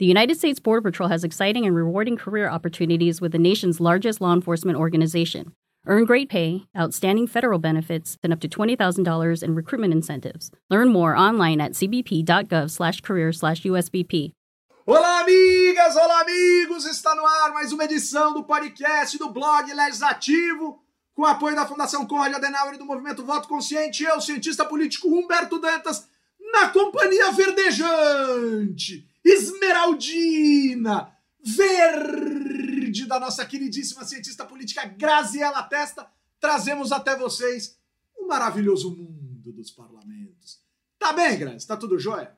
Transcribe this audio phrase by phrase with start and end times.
[0.00, 4.20] The United States Border Patrol has exciting and rewarding career opportunities with the nation's largest
[4.20, 5.52] law enforcement organization.
[5.86, 10.50] Earn great pay, outstanding federal benefits, and up to $20,000 in recruitment incentives.
[10.68, 14.32] Learn more online at cbp.gov/career/usbp.
[14.84, 15.94] Olá, amigas!
[15.94, 16.86] Olá, amigos!
[16.86, 20.80] Está no ar mais uma edição do podcast do blog Legislativo,
[21.14, 24.02] com apoio da Fundação Conrad Adenauer e do Movimento Voto Consciente.
[24.02, 26.08] Eu, cientista político Humberto Dantas,
[26.52, 36.06] na companhia verdejante, esmeraldina, verde da nossa queridíssima cientista política Graziela Testa,
[36.38, 37.78] trazemos até vocês
[38.16, 40.62] o maravilhoso mundo dos parlamentos.
[40.98, 41.66] Tá bem, Grazi?
[41.66, 42.36] Tá tudo jóia?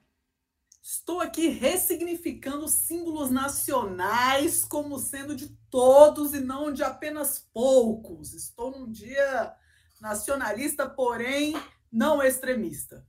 [0.83, 8.33] Estou aqui ressignificando símbolos nacionais como sendo de todos e não de apenas poucos.
[8.35, 9.53] Estou num dia
[10.01, 11.61] nacionalista, porém
[11.91, 13.05] não extremista.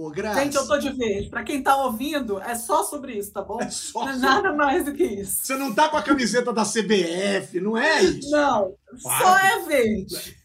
[0.00, 0.14] Ô.
[0.14, 1.28] Gente, eu tô de verde.
[1.28, 3.60] Para quem tá ouvindo, é só sobre isso, tá bom?
[3.60, 5.46] É só não é nada mais do que isso.
[5.46, 8.30] Você não tá com a camiseta da CBF, não é isso?
[8.30, 10.38] Não, só é verde.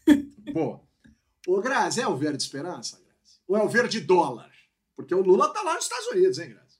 [0.52, 0.78] Pô.
[1.48, 3.40] Ô, Grazi, é o verde esperança, Grazi?
[3.48, 4.50] Ou é o verde dólar?
[4.94, 6.78] Porque o Lula tá lá nos Estados Unidos, hein, Grazi?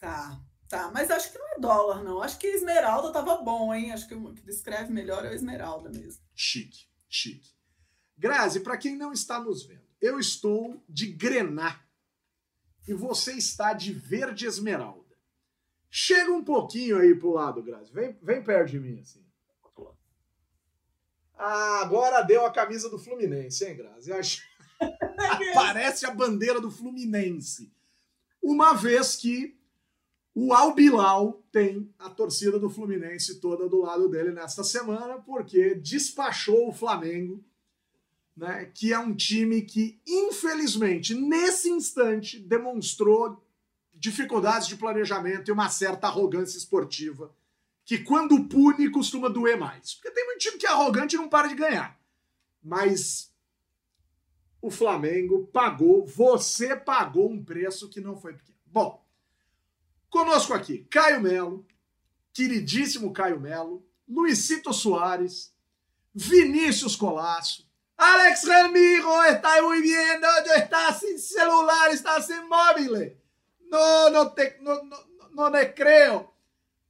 [0.00, 0.90] Tá, tá.
[0.92, 2.20] Mas acho que não é dólar, não.
[2.20, 3.92] Acho que esmeralda tava bom, hein?
[3.92, 6.20] Acho que o que descreve melhor é o esmeralda mesmo.
[6.34, 7.50] Chique, chique.
[8.18, 11.80] Grazi, para quem não está nos vendo, eu estou de grená
[12.86, 15.16] e você está de verde esmeralda.
[15.90, 17.92] Chega um pouquinho aí pro lado, Grazi.
[17.92, 19.24] Vem, vem perto de mim, assim.
[21.34, 24.12] Ah, agora deu a camisa do Fluminense, hein, Grazi?
[24.12, 24.42] Acho...
[25.54, 27.72] Parece a bandeira do Fluminense.
[28.42, 29.58] Uma vez que
[30.34, 36.68] o Albilau tem a torcida do Fluminense toda do lado dele nesta semana, porque despachou
[36.68, 37.44] o Flamengo,
[38.40, 43.44] né, que é um time que, infelizmente, nesse instante, demonstrou
[43.92, 47.36] dificuldades de planejamento e uma certa arrogância esportiva,
[47.84, 49.92] que quando pune costuma doer mais.
[49.92, 52.00] Porque tem muito time que é arrogante e não para de ganhar.
[52.62, 53.30] Mas
[54.62, 58.56] o Flamengo pagou, você pagou um preço que não foi pequeno.
[58.64, 59.04] Bom,
[60.08, 61.66] Conosco aqui, Caio Melo,
[62.32, 65.54] queridíssimo Caio Melo, Luisito Soares,
[66.14, 67.69] Vinícius Colasso,
[68.00, 73.14] Alex Ramiro, está muy bien, no, está sin celular, está sin móvil.
[73.70, 74.96] No, no te, no, no,
[75.34, 76.32] no le creo.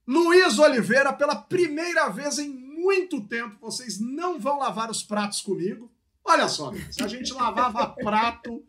[0.06, 5.90] Luiz Oliveira, pela primeira vez em muito tempo, vocês não vão lavar os pratos comigo.
[6.24, 8.64] Olha só, a gente lavava prato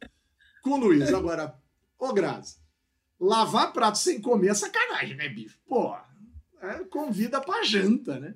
[0.64, 1.14] com o Luiz.
[1.14, 1.56] Agora,
[2.00, 2.58] ô Grazi,
[3.20, 5.60] lavar prato sem comer é sacanagem, né, bicho?
[5.68, 5.96] Pô,
[6.60, 8.34] é, convida pra janta, né?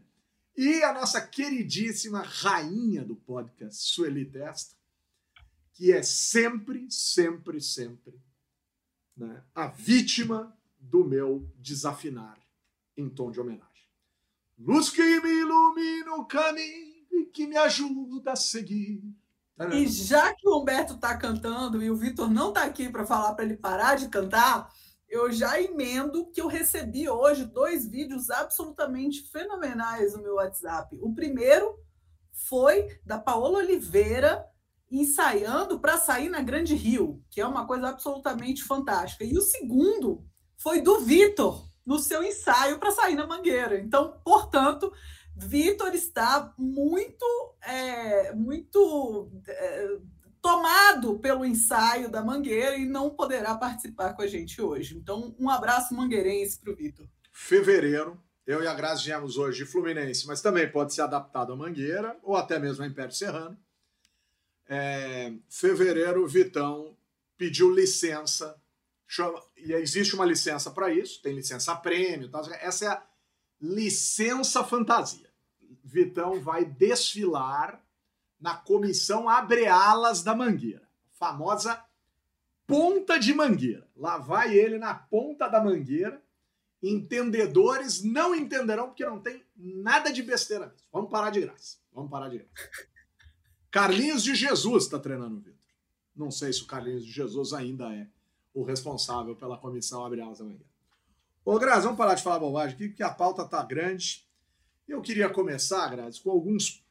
[0.57, 4.75] E a nossa queridíssima rainha do podcast, Sueli Testa,
[5.73, 8.17] que é sempre, sempre, sempre
[9.17, 12.39] né, a vítima do meu desafinar
[12.95, 13.89] em tom de homenagem.
[14.57, 19.03] Luz que me ilumina o caminho e que me ajuda a seguir.
[19.73, 23.33] E já que o Humberto tá cantando e o Vitor não tá aqui para falar
[23.35, 24.73] para ele parar de cantar,
[25.15, 30.97] eu já emendo que eu recebi hoje dois vídeos absolutamente fenomenais no meu WhatsApp.
[31.01, 31.79] O primeiro
[32.31, 34.45] foi da Paola Oliveira
[34.91, 39.23] ensaiando para sair na Grande Rio, que é uma coisa absolutamente fantástica.
[39.23, 40.25] E o segundo
[40.57, 43.79] foi do Vitor no seu ensaio para sair na Mangueira.
[43.79, 44.91] Então, portanto,
[45.35, 47.25] Vitor está muito,
[47.61, 49.97] é, muito é,
[50.45, 54.95] tomado pelo ensaio da Mangueira e não poderá participar com a gente hoje.
[54.95, 57.07] Então, um abraço mangueirense para o Vitor.
[57.33, 61.55] Fevereiro, eu e a Grazi viemos hoje de Fluminense, mas também pode ser adaptado à
[61.55, 63.57] Mangueira ou até mesmo a Império Serrano.
[64.69, 66.95] É, fevereiro, Vitão
[67.35, 68.55] pediu licença,
[69.07, 72.41] chama, e existe uma licença para isso, tem licença prêmio, tá?
[72.61, 73.03] essa é a
[73.59, 75.27] licença fantasia.
[75.83, 77.83] Vitão vai desfilar
[78.39, 81.83] na comissão Abre Alas da Mangueira, famosa
[82.67, 83.87] ponta de mangueira.
[83.95, 86.21] Lá vai ele na ponta da mangueira.
[86.81, 90.87] Entendedores não entenderão porque não tem nada de besteira mesmo.
[90.91, 91.77] Vamos parar de graça.
[91.91, 92.51] Vamos parar de graça.
[93.71, 95.55] Carlinhos de Jesus está treinando o Vitor.
[96.15, 98.07] Não sei se o Carlinhos de Jesus ainda é
[98.53, 100.75] o responsável pela comissão Abre Alas da Mangueira.
[101.43, 104.27] Ô, Grazi, vamos parar de falar bobagem aqui, porque a pauta tá grande.
[104.87, 106.84] Eu queria começar, Grazi, com alguns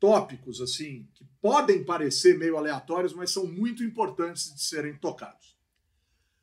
[0.00, 5.56] tópicos assim que podem parecer meio aleatórios, mas são muito importantes de serem tocados.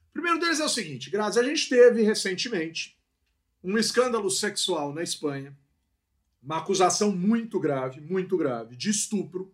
[0.10, 2.98] O primeiro deles é o seguinte, Grazi, a gente teve recentemente
[3.64, 5.58] um escândalo sexual na Espanha,
[6.42, 9.52] uma acusação muito grave, muito grave, de estupro,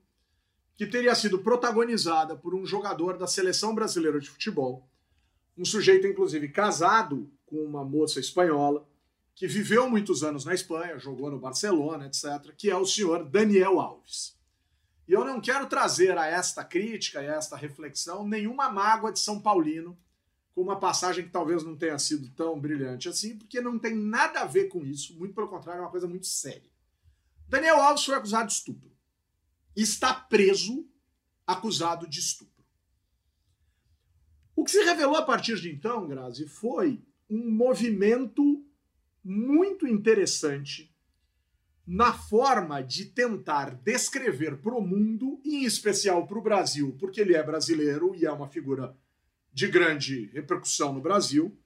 [0.76, 4.88] que teria sido protagonizada por um jogador da seleção brasileira de futebol,
[5.58, 8.88] um sujeito, inclusive, casado com uma moça espanhola,
[9.36, 13.80] que viveu muitos anos na Espanha, jogou no Barcelona, etc., que é o senhor Daniel
[13.80, 14.38] Alves.
[15.08, 19.20] E eu não quero trazer a esta crítica e a esta reflexão nenhuma mágoa de
[19.20, 19.98] São Paulino,
[20.54, 24.42] com uma passagem que talvez não tenha sido tão brilhante assim, porque não tem nada
[24.42, 26.72] a ver com isso, muito pelo contrário, é uma coisa muito séria.
[27.50, 28.92] Daniel Alves foi acusado de estupro.
[29.76, 30.88] Está preso
[31.46, 32.64] acusado de estupro.
[34.56, 38.64] O que se revelou a partir de então, Grazi, foi um movimento
[39.24, 40.94] muito interessante
[41.86, 47.36] na forma de tentar descrever para o mundo, em especial para o Brasil, porque ele
[47.36, 48.96] é brasileiro e é uma figura
[49.52, 51.58] de grande repercussão no Brasil.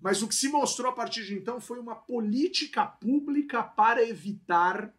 [0.00, 4.94] Mas o que se mostrou a partir de então foi uma política pública para evitar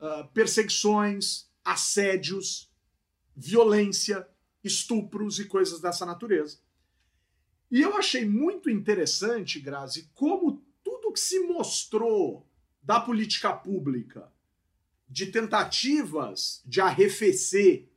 [0.00, 2.72] uh, perseguições, assédios,
[3.36, 4.26] violência,
[4.64, 6.58] estupros e coisas dessa natureza.
[7.70, 10.55] E eu achei muito interessante, Grazi, como
[11.16, 12.46] que se mostrou
[12.82, 14.30] da política pública
[15.08, 17.88] de tentativas de arrefecer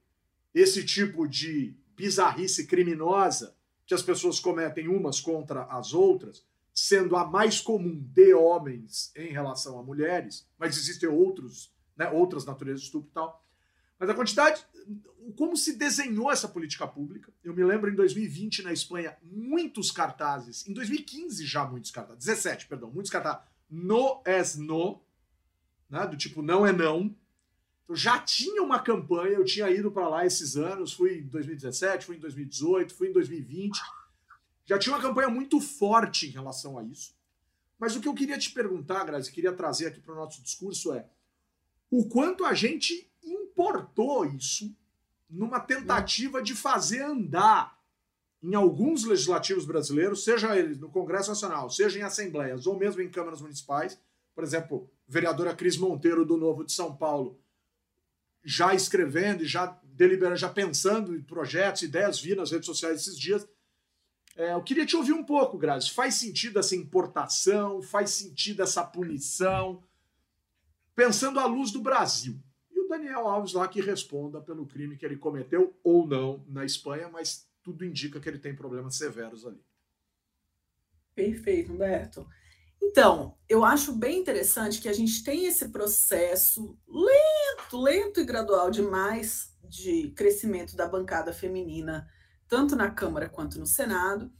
[0.53, 3.53] esse tipo de bizarrice criminosa
[3.85, 9.33] que as pessoas cometem umas contra as outras, sendo a mais comum de homens em
[9.33, 13.45] relação a mulheres, mas existem outros, né, outras naturezas de estupro e tal.
[13.99, 14.65] Mas a quantidade,
[15.35, 17.31] como se desenhou essa política pública.
[17.43, 22.67] Eu me lembro em 2020 na Espanha, muitos cartazes, em 2015 já muitos cartazes, 17,
[22.67, 25.01] perdão, muitos cartazes, no es no,
[25.89, 27.13] né, do tipo não é não.
[27.83, 32.05] Então já tinha uma campanha, eu tinha ido para lá esses anos, fui em 2017,
[32.05, 33.79] fui em 2018, fui em 2020.
[34.65, 37.17] Já tinha uma campanha muito forte em relação a isso.
[37.79, 40.93] Mas o que eu queria te perguntar, Grazi, queria trazer aqui para o nosso discurso
[40.93, 41.07] é
[41.89, 43.08] o quanto a gente
[43.51, 44.75] importou isso
[45.29, 47.77] numa tentativa de fazer andar
[48.41, 53.09] em alguns legislativos brasileiros, seja eles no Congresso Nacional, seja em assembleias ou mesmo em
[53.09, 53.99] câmaras municipais.
[54.33, 57.39] Por exemplo, vereadora Cris Monteiro do Novo de São Paulo
[58.43, 63.19] já escrevendo e já deliberando, já pensando em projetos, ideias, vi nas redes sociais esses
[63.19, 63.45] dias.
[64.37, 65.91] É, eu queria te ouvir um pouco, Grazi.
[65.91, 67.81] Faz sentido essa importação?
[67.81, 69.83] Faz sentido essa punição?
[70.95, 72.41] Pensando à luz do Brasil.
[72.89, 77.47] Daniel Alves lá que responda pelo crime que ele cometeu ou não na Espanha, mas
[77.63, 79.63] tudo indica que ele tem problemas severos ali.
[81.15, 82.27] Perfeito, Humberto.
[82.81, 88.71] Então, eu acho bem interessante que a gente tem esse processo lento, lento e gradual
[88.71, 92.09] demais de crescimento da bancada feminina,
[92.47, 94.31] tanto na Câmara quanto no Senado.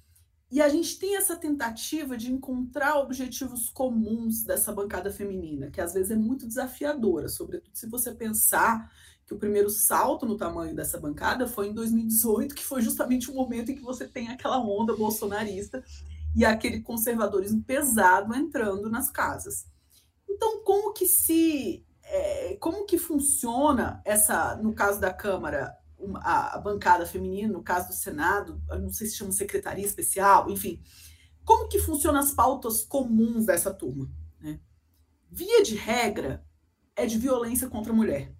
[0.51, 5.93] E a gente tem essa tentativa de encontrar objetivos comuns dessa bancada feminina, que às
[5.93, 8.91] vezes é muito desafiadora, sobretudo se você pensar
[9.27, 13.35] que o primeiro salto no tamanho dessa bancada foi em 2018, que foi justamente o
[13.35, 15.83] momento em que você tem aquela onda bolsonarista
[16.35, 19.67] e aquele conservadorismo pesado entrando nas casas.
[20.27, 25.77] Então, como que se é, como que funciona essa, no caso da Câmara,
[26.15, 30.81] a, bancada feminina, no caso do Senado, não sei se chama secretaria especial, enfim.
[31.43, 34.09] Como que funcionam as pautas comuns dessa turma?
[34.39, 34.59] Né?
[35.31, 36.45] Via de regra,
[36.95, 38.35] é de violência contra a mulher.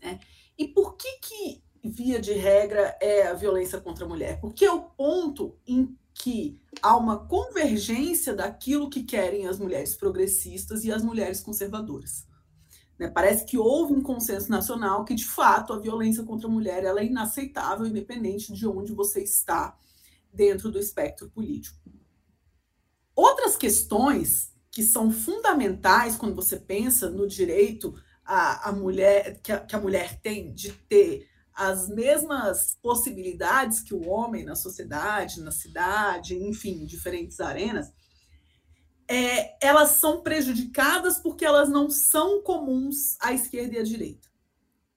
[0.00, 0.20] Né?
[0.56, 4.40] E por que, que, via de regra, é a violência contra a mulher?
[4.40, 10.84] Porque é o ponto em que há uma convergência daquilo que querem as mulheres progressistas
[10.84, 12.27] e as mulheres conservadoras.
[12.98, 13.08] Né?
[13.08, 17.00] Parece que houve um consenso nacional que, de fato, a violência contra a mulher ela
[17.00, 19.78] é inaceitável, independente de onde você está
[20.32, 21.78] dentro do espectro político.
[23.14, 29.58] Outras questões que são fundamentais quando você pensa no direito a, a mulher que a,
[29.58, 35.50] que a mulher tem de ter as mesmas possibilidades que o homem na sociedade, na
[35.50, 37.92] cidade, enfim, em diferentes arenas,
[39.08, 44.28] é, elas são prejudicadas porque elas não são comuns à esquerda e à direita.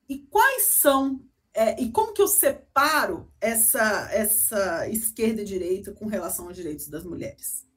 [0.10, 1.22] E quais são
[1.54, 6.88] é, e como que eu separo essa, essa esquerda e direita com relação aos direitos
[6.88, 7.68] das mulheres?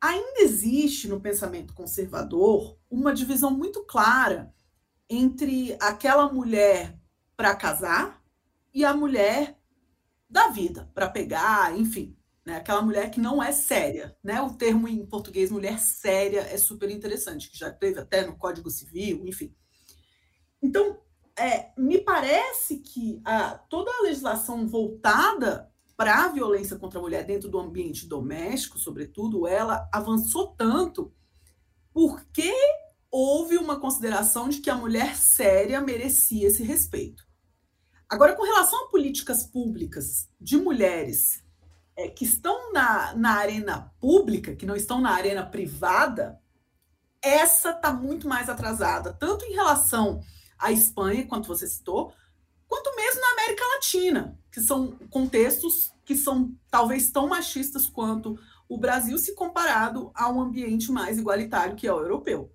[0.00, 4.52] Ainda existe no pensamento conservador uma divisão muito clara
[5.08, 6.98] entre aquela mulher
[7.36, 8.20] para casar
[8.74, 9.56] e a mulher
[10.28, 12.56] da vida, para pegar, enfim, né?
[12.56, 14.40] Aquela mulher que não é séria, né?
[14.42, 18.70] O termo em português mulher séria é super interessante, que já teve até no Código
[18.70, 19.54] Civil, enfim.
[20.60, 21.00] Então,
[21.38, 27.24] é, me parece que a, toda a legislação voltada para a violência contra a mulher
[27.24, 31.12] dentro do ambiente doméstico, sobretudo, ela avançou tanto
[31.92, 32.52] porque
[33.10, 37.24] houve uma consideração de que a mulher séria merecia esse respeito.
[38.08, 41.41] Agora, com relação a políticas públicas de mulheres
[41.96, 46.40] é, que estão na, na arena pública, que não estão na arena privada,
[47.20, 50.20] essa está muito mais atrasada, tanto em relação
[50.58, 52.12] à Espanha, quanto você citou,
[52.66, 58.76] quanto mesmo na América Latina, que são contextos que são talvez tão machistas quanto o
[58.76, 62.50] Brasil, se comparado a um ambiente mais igualitário que é o europeu.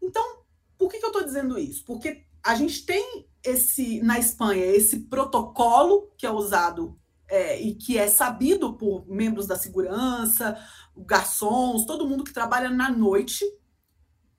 [0.00, 0.42] Então,
[0.78, 1.84] por que, que eu estou dizendo isso?
[1.84, 6.98] Porque a gente tem esse na Espanha esse protocolo que é usado
[7.32, 10.54] é, e que é sabido por membros da segurança,
[10.94, 13.42] garçons, todo mundo que trabalha na noite,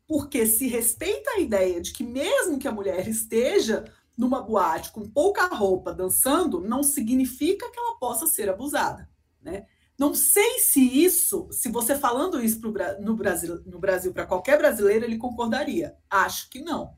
[0.08, 3.84] porque se respeita a ideia de que mesmo que a mulher esteja
[4.16, 9.10] numa boate com pouca roupa dançando, não significa que ela possa ser abusada,
[9.42, 9.66] né?
[9.98, 12.72] Não sei se isso, se você falando isso pro,
[13.02, 15.98] no Brasil, no Brasil para qualquer brasileiro, ele concordaria.
[16.08, 16.96] Acho que não,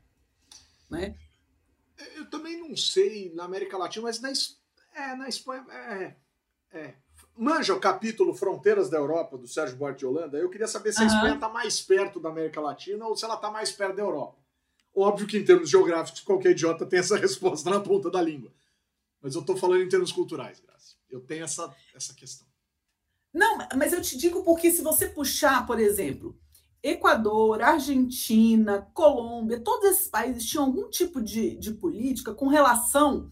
[0.90, 1.16] né?
[2.16, 4.30] Eu também não sei na América Latina, mas na,
[4.96, 6.14] é, na Espanha é,
[6.72, 6.94] é.
[7.36, 10.38] Manja o capítulo Fronteiras da Europa do Sérgio Buarque de Holanda.
[10.38, 13.34] Eu queria saber se a Espanha está mais perto da América Latina ou se ela
[13.34, 14.38] está mais perto da Europa.
[14.94, 18.50] Óbvio que em termos geográficos, qualquer idiota tem essa resposta na ponta da língua.
[19.20, 20.96] Mas eu estou falando em termos culturais, Graça.
[21.10, 22.46] Eu tenho essa, essa questão.
[23.32, 26.38] Não, mas eu te digo porque se você puxar, por exemplo,
[26.82, 33.30] Equador, Argentina, Colômbia, todos esses países tinham algum tipo de, de política com relação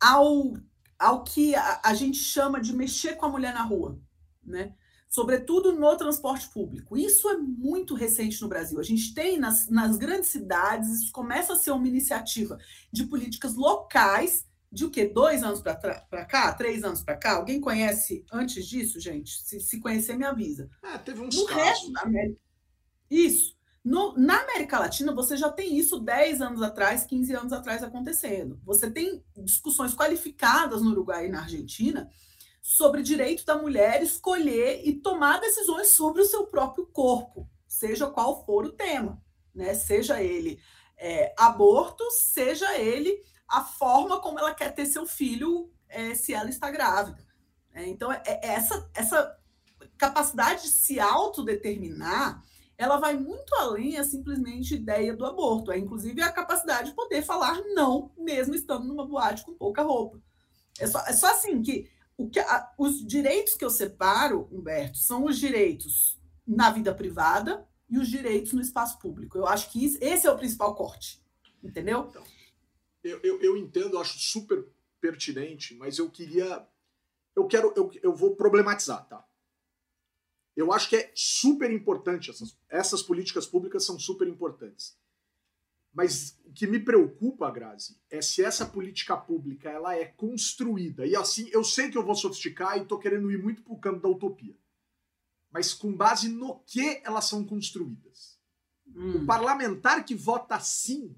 [0.00, 0.54] ao,
[1.00, 3.98] ao que a, a gente chama de mexer com a mulher na rua,
[4.44, 4.74] né?
[5.10, 6.96] sobretudo no transporte público.
[6.96, 8.78] Isso é muito recente no Brasil.
[8.78, 12.56] A gente tem nas, nas grandes cidades, isso começa a ser uma iniciativa
[12.92, 15.06] de políticas locais, de o quê?
[15.06, 16.52] Dois anos para cá?
[16.52, 17.32] Três anos para cá?
[17.32, 19.42] Alguém conhece antes disso, gente?
[19.42, 20.70] Se, se conhecer, me avisa.
[20.80, 21.64] É, teve uns no casos.
[21.64, 22.40] Resto da América,
[23.10, 23.58] isso.
[23.82, 28.60] No, na América Latina, você já tem isso 10 anos atrás, 15 anos atrás acontecendo.
[28.64, 32.10] Você tem discussões qualificadas no Uruguai e na Argentina
[32.60, 38.44] sobre direito da mulher escolher e tomar decisões sobre o seu próprio corpo, seja qual
[38.44, 39.20] for o tema,
[39.54, 39.72] né?
[39.72, 40.60] Seja ele
[40.98, 43.18] é, aborto, seja ele
[43.48, 47.26] a forma como ela quer ter seu filho é, se ela está grávida.
[47.72, 49.38] É, então, é, é essa, essa
[49.96, 52.42] capacidade de se autodeterminar,
[52.80, 55.70] ela vai muito além a simplesmente ideia do aborto.
[55.70, 60.18] É inclusive a capacidade de poder falar não, mesmo estando numa boate com pouca roupa.
[60.78, 64.96] É só, é só assim que o que a, os direitos que eu separo, Humberto,
[64.96, 69.36] são os direitos na vida privada e os direitos no espaço público.
[69.36, 71.22] Eu acho que isso, esse é o principal corte.
[71.62, 72.06] Entendeu?
[72.08, 72.24] Então,
[73.04, 74.66] eu, eu, eu entendo, acho super
[74.98, 76.66] pertinente, mas eu queria.
[77.36, 77.74] Eu quero.
[77.76, 79.22] Eu, eu vou problematizar, tá?
[80.60, 82.30] Eu acho que é super importante.
[82.30, 84.96] Essas, essas políticas públicas são super importantes.
[85.92, 91.06] Mas o que me preocupa, Grazi, é se essa política pública ela é construída.
[91.06, 93.78] E assim, eu sei que eu vou sofisticar e estou querendo ir muito para o
[93.78, 94.56] campo da utopia.
[95.50, 98.38] Mas com base no que elas são construídas.
[98.86, 99.22] Hum.
[99.22, 101.16] O parlamentar que vota sim,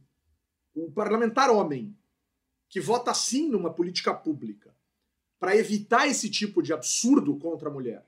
[0.75, 1.97] o parlamentar homem,
[2.69, 4.75] que vota sim numa política pública
[5.39, 8.07] para evitar esse tipo de absurdo contra a mulher,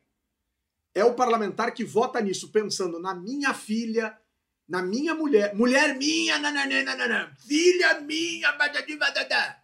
[0.95, 4.17] é o parlamentar que vota nisso pensando na minha filha,
[4.69, 9.63] na minha mulher, mulher minha, nananana, filha minha, badadibadadá.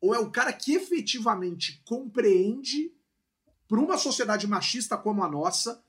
[0.00, 2.92] Ou é o cara que efetivamente compreende,
[3.68, 5.82] para uma sociedade machista como a nossa,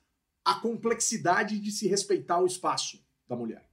[0.43, 3.69] a complexidade de se respeitar o espaço da mulher.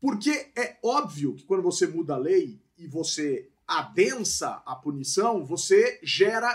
[0.00, 5.98] Porque é óbvio que quando você muda a lei e você adensa a punição, você
[6.02, 6.48] gera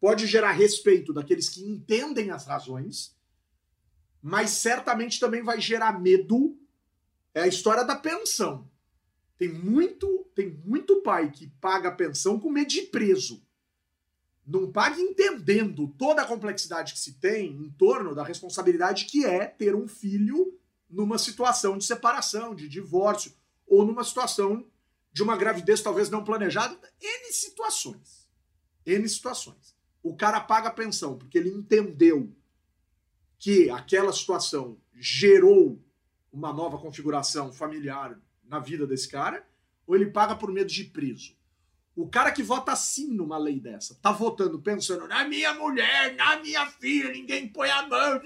[0.00, 3.16] pode gerar respeito daqueles que entendem as razões
[4.22, 6.58] mas certamente também vai gerar medo.
[7.34, 8.68] É a história da pensão.
[9.36, 13.42] Tem muito, tem muito pai que paga pensão com medo de preso.
[14.44, 19.46] Não paga entendendo toda a complexidade que se tem em torno da responsabilidade que é
[19.46, 23.32] ter um filho numa situação de separação, de divórcio,
[23.66, 24.66] ou numa situação
[25.12, 26.76] de uma gravidez talvez não planejada.
[27.00, 28.26] N situações.
[28.86, 29.77] N situações.
[30.02, 32.32] O cara paga a pensão porque ele entendeu
[33.38, 35.82] que aquela situação gerou
[36.32, 39.46] uma nova configuração familiar na vida desse cara,
[39.86, 41.36] ou ele paga por medo de preso.
[41.94, 46.38] O cara que vota sim numa lei dessa, tá votando pensando na minha mulher, na
[46.40, 48.20] minha filha, ninguém põe a mão,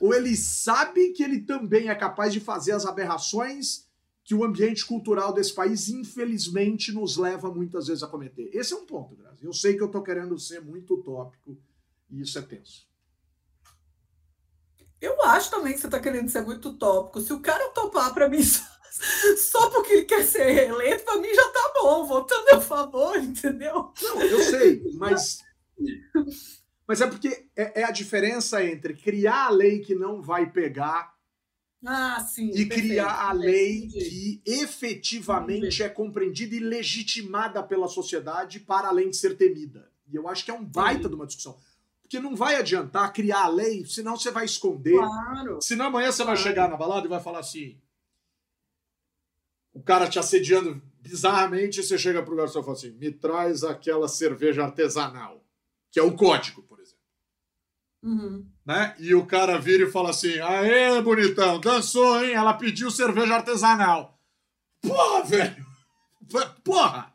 [0.00, 3.86] ou ele sabe que ele também é capaz de fazer as aberrações
[4.24, 8.48] que o ambiente cultural desse país, infelizmente, nos leva muitas vezes a cometer.
[8.54, 9.44] Esse é um ponto, Grazi.
[9.44, 11.58] Eu sei que eu tô querendo ser muito utópico,
[12.10, 12.88] e isso é tenso.
[15.00, 17.20] Eu acho também que você está querendo ser muito tópico.
[17.20, 18.40] Se o cara topar para mim
[19.36, 23.92] Só porque ele quer ser reeleito, para mim já tá bom, votando a favor, entendeu?
[24.00, 25.40] Não, eu sei, mas.
[26.86, 31.13] Mas é porque é, é a diferença entre criar a lei que não vai pegar
[31.86, 38.60] ah, sim, e perfeito, criar a lei que efetivamente é compreendida e legitimada pela sociedade
[38.60, 39.90] para além de ser temida.
[40.10, 41.58] E eu acho que é um baita de uma discussão.
[42.02, 44.96] Porque não vai adiantar criar a lei, senão você vai esconder.
[44.96, 45.58] Claro.
[45.60, 47.78] Senão amanhã você vai chegar na balada e vai falar assim:
[49.72, 54.06] o cara te assediando bizarramente, você chega pro garçom e fala assim: me traz aquela
[54.06, 55.44] cerveja artesanal,
[55.90, 56.83] que é o código, por exemplo.
[58.04, 58.46] Uhum.
[58.64, 58.94] Né?
[58.98, 62.34] E o cara vira e fala assim: aê, bonitão, dançou, hein?
[62.34, 64.20] Ela pediu cerveja artesanal.
[64.80, 65.66] Porra, velho!
[66.62, 67.14] Porra!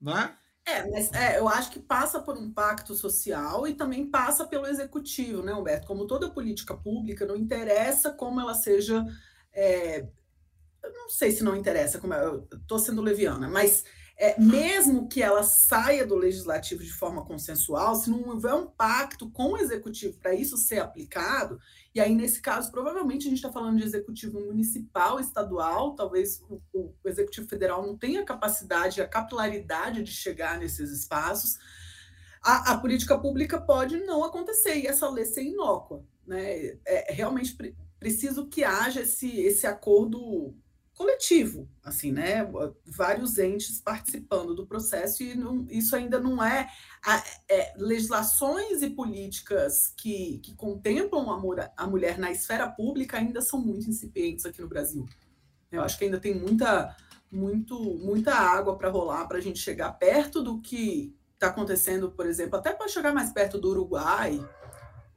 [0.00, 0.36] Né?
[0.66, 4.66] É, mas é, eu acho que passa por um pacto social e também passa pelo
[4.66, 5.86] executivo, né, Humberto?
[5.86, 9.04] Como toda política pública, não interessa como ela seja
[9.52, 10.06] é,
[10.82, 13.84] eu não sei se não interessa, como é, eu estou sendo leviana, mas
[14.20, 19.30] é, mesmo que ela saia do legislativo de forma consensual, se não houver um pacto
[19.30, 21.58] com o executivo para isso ser aplicado,
[21.94, 26.60] e aí nesse caso provavelmente a gente está falando de executivo municipal, estadual, talvez o,
[26.70, 31.58] o, executivo federal não tenha capacidade, a capilaridade de chegar nesses espaços,
[32.42, 36.04] a, a política pública pode não acontecer e essa lei ser inócua.
[36.26, 36.78] Né?
[36.84, 40.54] É, é realmente pre preciso que haja esse, esse acordo
[41.00, 42.46] coletivo, assim, né?
[42.84, 46.70] Vários entes participando do processo e não, isso ainda não é,
[47.48, 53.58] é, legislações e políticas que, que contemplam a, a mulher na esfera pública ainda são
[53.58, 55.08] muito incipientes aqui no Brasil.
[55.72, 56.94] Eu acho que ainda tem muita,
[57.32, 62.26] muito, muita água para rolar para a gente chegar perto do que está acontecendo, por
[62.26, 64.38] exemplo, até para chegar mais perto do Uruguai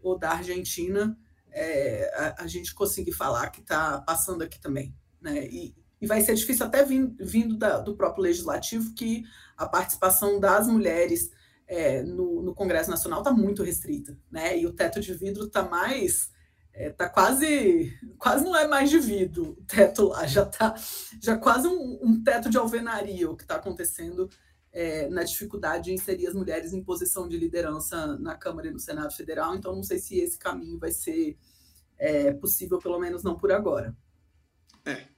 [0.01, 1.17] ou da Argentina,
[1.51, 5.47] é, a, a gente conseguir falar que está passando aqui também né?
[5.47, 9.23] E, e vai ser difícil até vindo, vindo da, do próprio legislativo que
[9.57, 11.31] a participação das mulheres
[11.67, 14.59] é, no, no, Congresso Nacional está muito restrita, né?
[14.59, 16.31] E o teto de vidro está mais
[16.73, 20.73] é, tá quase quase não é mais de vidro o teto lá já tá
[21.21, 24.27] já quase um, um teto de alvenaria o que está acontecendo
[24.71, 28.79] é, na dificuldade de inserir as mulheres em posição de liderança na Câmara e no
[28.79, 31.37] Senado Federal então não sei se esse caminho vai ser
[31.95, 33.95] é, possível pelo menos não por agora
[34.83, 35.12] é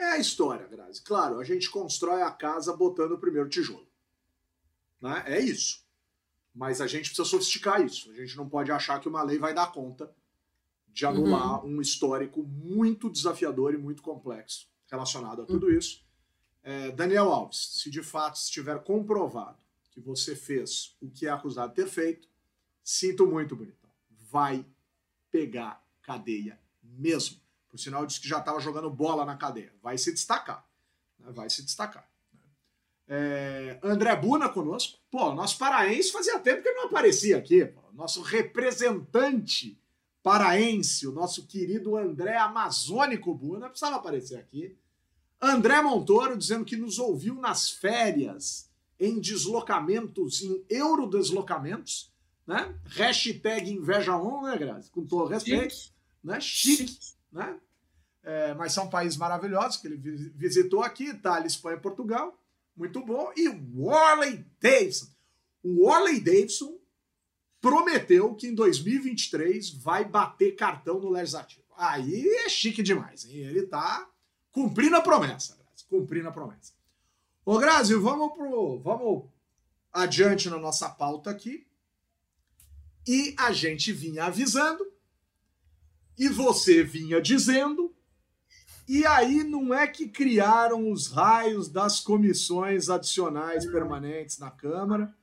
[0.00, 1.02] é a história, Grazi.
[1.02, 3.86] Claro, a gente constrói a casa botando o primeiro tijolo.
[5.00, 5.22] Né?
[5.26, 5.84] É isso.
[6.54, 8.10] Mas a gente precisa sofisticar isso.
[8.10, 10.12] A gente não pode achar que uma lei vai dar conta
[10.88, 11.76] de anular uhum.
[11.76, 15.78] um histórico muito desafiador e muito complexo relacionado a tudo uhum.
[15.78, 16.04] isso.
[16.62, 21.70] É, Daniel Alves, se de fato estiver comprovado que você fez o que é acusado
[21.70, 22.28] de ter feito,
[22.82, 23.90] sinto muito, bonitão.
[24.30, 24.66] Vai
[25.30, 27.38] pegar cadeia mesmo.
[27.70, 29.72] Por sinal, disse que já estava jogando bola na cadeia.
[29.80, 30.66] Vai se destacar.
[31.18, 31.30] Né?
[31.30, 32.08] Vai se destacar.
[32.34, 32.40] Né?
[33.06, 34.98] É, André Buna conosco.
[35.10, 37.64] Pô, nosso paraense fazia tempo que ele não aparecia aqui.
[37.64, 37.80] Pô.
[37.92, 39.78] Nosso representante
[40.22, 44.76] paraense, o nosso querido André Amazônico Buna, precisava aparecer aqui.
[45.40, 52.12] André Montoro dizendo que nos ouviu nas férias, em deslocamentos, em eurodeslocamentos,
[52.46, 52.74] né?
[52.84, 54.90] Hashtag inveja on, né, Grazi?
[54.90, 55.74] Com todo respeito.
[55.74, 55.92] Chique.
[56.22, 56.40] Né?
[56.40, 56.86] Chique.
[56.88, 57.58] Chique né?
[58.22, 59.96] É, mas são países maravilhosos que ele
[60.34, 62.38] visitou aqui, Itália, Espanha Portugal,
[62.76, 63.32] muito bom.
[63.36, 65.08] E Warley Davidson.
[65.62, 66.78] O Warley Davidson
[67.60, 71.64] prometeu que em 2023 vai bater cartão no legislativo.
[71.76, 73.36] Aí é chique demais, hein?
[73.36, 74.08] Ele tá
[74.52, 76.72] cumprindo a promessa, Grazi, cumprindo a promessa.
[77.44, 79.24] Ô, Grazi, vamos pro, vamos
[79.92, 81.66] adiante na nossa pauta aqui.
[83.06, 84.86] E a gente vinha avisando
[86.20, 87.94] e você vinha dizendo,
[88.86, 95.16] e aí não é que criaram os raios das comissões adicionais permanentes na Câmara,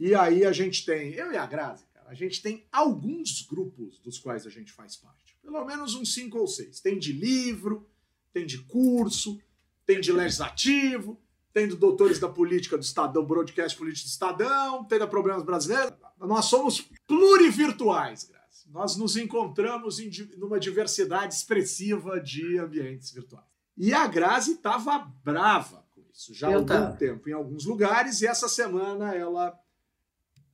[0.00, 3.98] e aí a gente tem, eu e a Grazi, cara, a gente tem alguns grupos
[3.98, 6.80] dos quais a gente faz parte, pelo menos uns cinco ou seis.
[6.80, 7.86] Tem de livro,
[8.32, 9.38] tem de curso,
[9.84, 11.20] tem de legislativo,
[11.52, 15.92] tem do Doutores da Política do Estadão, Broadcast Político do Estadão, tem da Problemas Brasileiros.
[16.18, 18.41] Nós somos plurivirtuais, Grazi
[18.72, 23.44] nós nos encontramos em numa diversidade expressiva de ambientes virtuais.
[23.76, 26.96] E a Grazi estava brava com isso já há algum tava.
[26.96, 29.54] tempo em alguns lugares, e essa semana ela.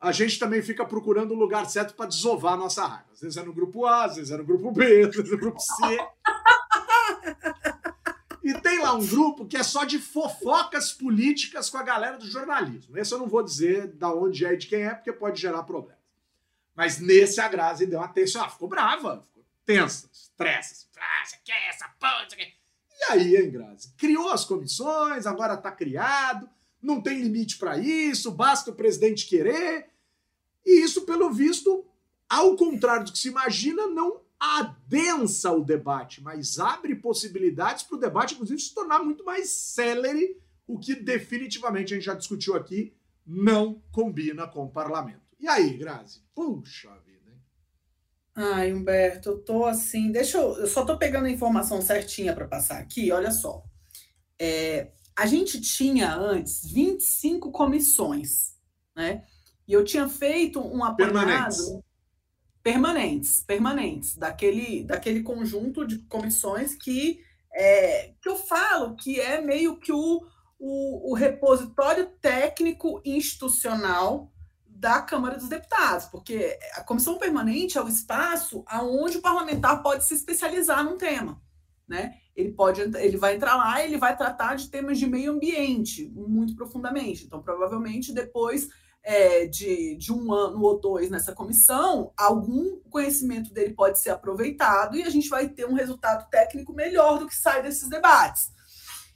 [0.01, 3.09] A gente também fica procurando o lugar certo para desovar a nossa raiva.
[3.13, 5.35] Às vezes é no grupo A, às vezes é no grupo B, às vezes é
[5.35, 5.99] no grupo C.
[8.45, 12.27] E tem lá um grupo que é só de fofocas políticas com a galera do
[12.27, 12.97] jornalismo.
[12.97, 15.65] Esse eu não vou dizer da onde é e de quem é, porque pode gerar
[15.65, 15.98] problema.
[16.79, 20.87] Mas nesse a Grazi deu uma tensa, ela ficou brava, ficou tensa, estressa.
[20.97, 22.53] Ah, você quer essa você quer...
[23.01, 23.93] E aí, hein, Grazi?
[23.97, 26.49] Criou as comissões, agora está criado,
[26.81, 29.91] não tem limite para isso, basta o presidente querer.
[30.65, 31.85] E isso, pelo visto,
[32.29, 38.01] ao contrário do que se imagina, não adensa o debate, mas abre possibilidades para o
[38.01, 42.95] debate, inclusive, se tornar muito mais célere, o que definitivamente a gente já discutiu aqui,
[43.27, 45.28] não combina com o parlamento.
[45.39, 46.23] E aí, Grazi?
[46.35, 47.41] Puxa vida, hein?
[48.35, 50.11] Ai, Humberto, eu tô assim.
[50.11, 50.59] Deixa eu.
[50.59, 53.65] Eu só tô pegando a informação certinha para passar aqui, olha só.
[54.39, 58.55] É, a gente tinha antes 25 comissões,
[58.97, 59.25] né?
[59.67, 61.85] E eu tinha feito um apanhado
[62.63, 67.21] permanentes, permanentes, daquele, daquele conjunto de comissões que,
[67.53, 70.27] é, que eu falo que é meio que o,
[70.59, 74.33] o, o repositório técnico institucional
[74.79, 80.05] da Câmara dos Deputados, porque a comissão permanente é o espaço aonde o parlamentar pode
[80.05, 81.43] se especializar num tema,
[81.87, 82.15] né?
[82.37, 86.55] Ele pode, ele vai entrar lá, ele vai tratar de temas de meio ambiente muito
[86.55, 87.25] profundamente.
[87.25, 88.69] Então, provavelmente depois
[89.03, 94.97] é, de, de um ano ou dois nessa comissão, algum conhecimento dele pode ser aproveitado
[94.97, 98.53] e a gente vai ter um resultado técnico melhor do que sai desses debates.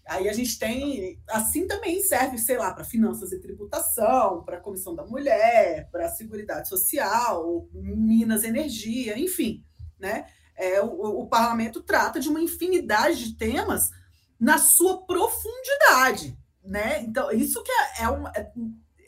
[0.07, 4.95] Aí a gente tem, assim também serve, sei lá, para finanças e tributação, para Comissão
[4.95, 9.65] da Mulher, para Seguridade Social, Minas Energia, enfim,
[9.99, 10.27] né?
[10.57, 13.91] É, o, o parlamento trata de uma infinidade de temas
[14.39, 17.01] na sua profundidade, né?
[17.03, 18.53] Então, isso que é, é, é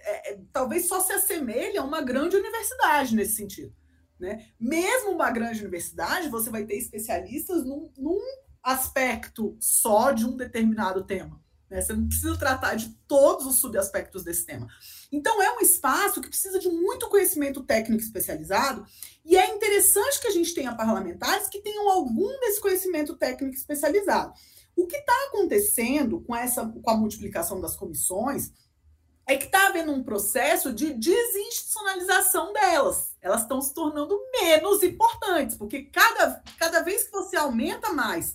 [0.04, 3.74] é, é, talvez só se assemelhe a uma grande universidade nesse sentido.
[4.20, 4.46] Né?
[4.60, 8.20] Mesmo uma grande universidade, você vai ter especialistas num, num
[8.64, 11.40] aspecto só de um determinado tema.
[11.68, 11.82] Né?
[11.82, 14.66] Você não precisa tratar de todos os subaspectos desse tema.
[15.12, 18.86] Então, é um espaço que precisa de muito conhecimento técnico especializado,
[19.24, 24.32] e é interessante que a gente tenha parlamentares que tenham algum desse conhecimento técnico especializado.
[24.76, 28.52] O que está acontecendo com essa com a multiplicação das comissões
[29.26, 33.14] é que está havendo um processo de desinstitucionalização delas.
[33.22, 38.34] Elas estão se tornando menos importantes, porque cada, cada vez que você aumenta mais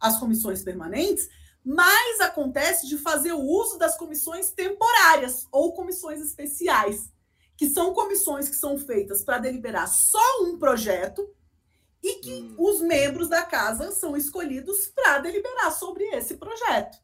[0.00, 1.28] as comissões permanentes,
[1.64, 7.12] mais acontece de fazer o uso das comissões temporárias ou comissões especiais,
[7.56, 11.28] que são comissões que são feitas para deliberar só um projeto
[12.02, 12.54] e que hum.
[12.58, 16.98] os membros da casa são escolhidos para deliberar sobre esse projeto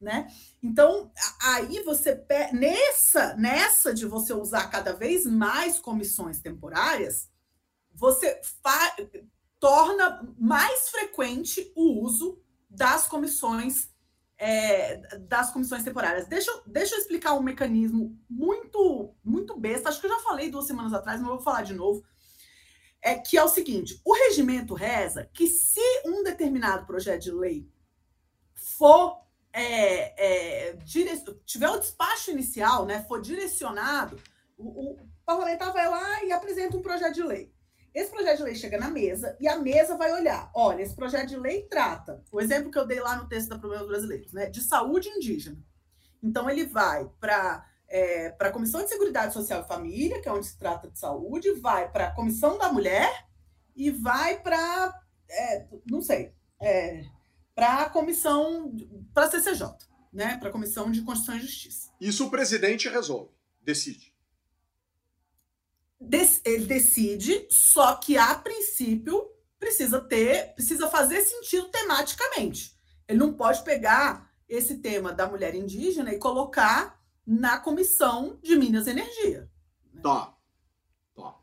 [0.00, 0.28] né?
[0.62, 7.30] Então, aí você nessa nessa de você usar cada vez mais comissões temporárias,
[7.92, 8.40] você
[9.66, 13.90] torna mais frequente o uso das comissões
[14.38, 16.28] é, das comissões temporárias.
[16.28, 19.88] Deixa, deixa eu explicar um mecanismo muito muito besta.
[19.88, 22.04] Acho que eu já falei duas semanas atrás, mas vou falar de novo.
[23.02, 27.68] É que é o seguinte: o regimento reza que se um determinado projeto de lei
[28.54, 29.20] for
[29.52, 31.10] é, é, dire...
[31.44, 34.16] tiver o despacho inicial, né, for direcionado,
[34.56, 37.55] o, o parlamentar vai lá e apresenta um projeto de lei.
[37.96, 40.50] Esse projeto de lei chega na mesa e a mesa vai olhar.
[40.54, 43.58] Olha, esse projeto de lei trata, o exemplo que eu dei lá no texto da
[43.58, 45.56] Problemas Brasileiros, né, de saúde indígena.
[46.22, 50.32] Então, ele vai para é, para a Comissão de Seguridade Social e Família, que é
[50.32, 53.26] onde se trata de saúde, vai para a Comissão da Mulher
[53.74, 57.02] e vai para, é, não sei, é,
[57.54, 58.76] para a comissão,
[59.14, 59.74] para a CCJ,
[60.12, 60.36] né?
[60.36, 61.90] para a Comissão de Constituição e Justiça.
[61.98, 63.32] Isso o presidente resolve,
[63.62, 64.15] decide.
[66.44, 72.76] Ele decide, só que a princípio precisa ter, precisa fazer sentido tematicamente.
[73.08, 78.86] Ele não pode pegar esse tema da mulher indígena e colocar na comissão de Minas
[78.86, 79.50] e Energia.
[79.92, 80.00] Né?
[80.02, 80.36] Tá.
[81.14, 81.34] tá.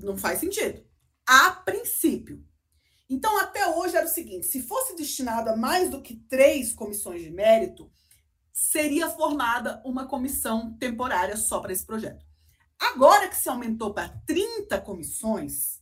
[0.00, 0.82] Não faz sentido.
[1.26, 2.44] A princípio.
[3.08, 7.22] Então, até hoje era o seguinte: se fosse destinado a mais do que três comissões
[7.22, 7.90] de mérito,
[8.52, 12.23] seria formada uma comissão temporária só para esse projeto.
[12.92, 15.80] Agora que se aumentou para 30 comissões,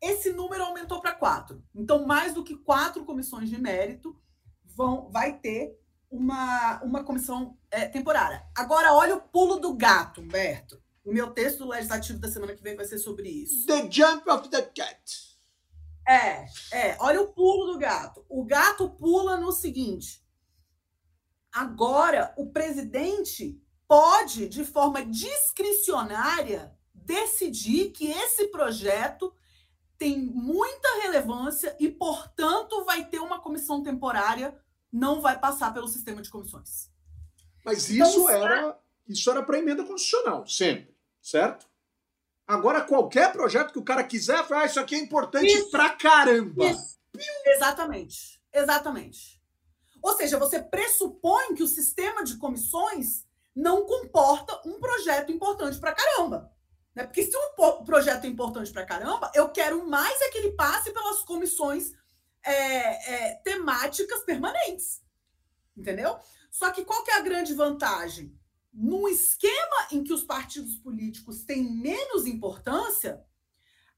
[0.00, 1.62] esse número aumentou para quatro.
[1.74, 4.18] Então, mais do que quatro comissões de mérito
[4.64, 5.78] vão, vai ter
[6.10, 8.42] uma, uma comissão é, temporária.
[8.56, 10.82] Agora, olha o pulo do gato, Humberto.
[11.04, 13.66] O meu texto legislativo da semana que vem vai ser sobre isso.
[13.66, 15.38] The jump of the cat.
[16.08, 16.96] É, é.
[17.00, 18.24] Olha o pulo do gato.
[18.28, 20.24] O gato pula no seguinte.
[21.52, 29.34] Agora, o presidente pode, de forma discricionária, decidir que esse projeto
[29.98, 34.56] tem muita relevância e, portanto, vai ter uma comissão temporária,
[34.92, 36.88] não vai passar pelo sistema de comissões.
[37.64, 41.66] Mas então, isso então, era isso era para emenda constitucional, sempre, certo?
[42.46, 46.64] Agora, qualquer projeto que o cara quiser, ah, isso aqui é importante isso, pra caramba.
[46.64, 46.96] Isso.
[47.44, 48.40] Exatamente.
[48.52, 49.42] Exatamente.
[50.00, 55.94] Ou seja, você pressupõe que o sistema de comissões não comporta um projeto importante para
[55.94, 56.52] caramba.
[56.94, 57.04] Né?
[57.04, 60.92] Porque se um projeto é importante para caramba, eu quero mais é que ele passe
[60.92, 61.92] pelas comissões
[62.44, 65.02] é, é, temáticas permanentes.
[65.76, 66.18] Entendeu?
[66.50, 68.36] Só que qual que é a grande vantagem?
[68.72, 73.24] Num esquema em que os partidos políticos têm menos importância,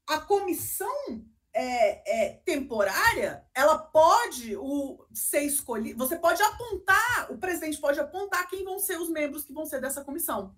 [0.07, 5.97] a comissão é, é, temporária, ela pode o, ser escolhida.
[5.97, 9.79] Você pode apontar, o presidente pode apontar quem vão ser os membros que vão ser
[9.79, 10.55] dessa comissão.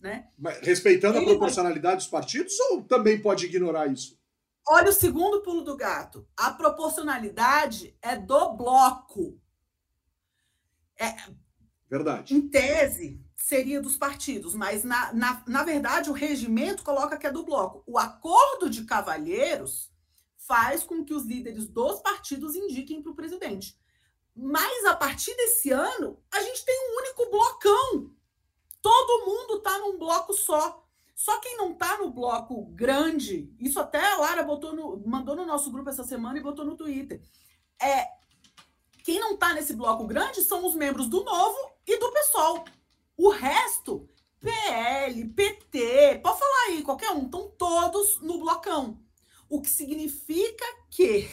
[0.00, 0.28] Né?
[0.38, 1.96] Mas, respeitando Ele a proporcionalidade vai...
[1.96, 4.18] dos partidos ou também pode ignorar isso?
[4.68, 6.28] Olha o segundo pulo do gato.
[6.36, 9.40] A proporcionalidade é do bloco.
[10.98, 11.14] É,
[11.88, 12.34] Verdade.
[12.34, 17.32] Em tese, seria dos partidos, mas na, na, na verdade o regimento coloca que é
[17.32, 17.82] do bloco.
[17.86, 19.90] O acordo de cavalheiros
[20.36, 23.76] faz com que os líderes dos partidos indiquem para o presidente.
[24.34, 28.14] Mas a partir desse ano, a gente tem um único blocão.
[28.82, 30.86] Todo mundo está num bloco só.
[31.14, 35.46] Só quem não está no bloco grande, isso até a Lara botou no, mandou no
[35.46, 37.22] nosso grupo essa semana e botou no Twitter.
[37.80, 38.06] É,
[39.02, 42.64] quem não está nesse bloco grande são os membros do Novo e do PSOL.
[43.16, 44.06] O resto,
[44.40, 49.00] PL, PT, pode falar aí, qualquer um, estão todos no blocão.
[49.48, 51.28] O que significa que.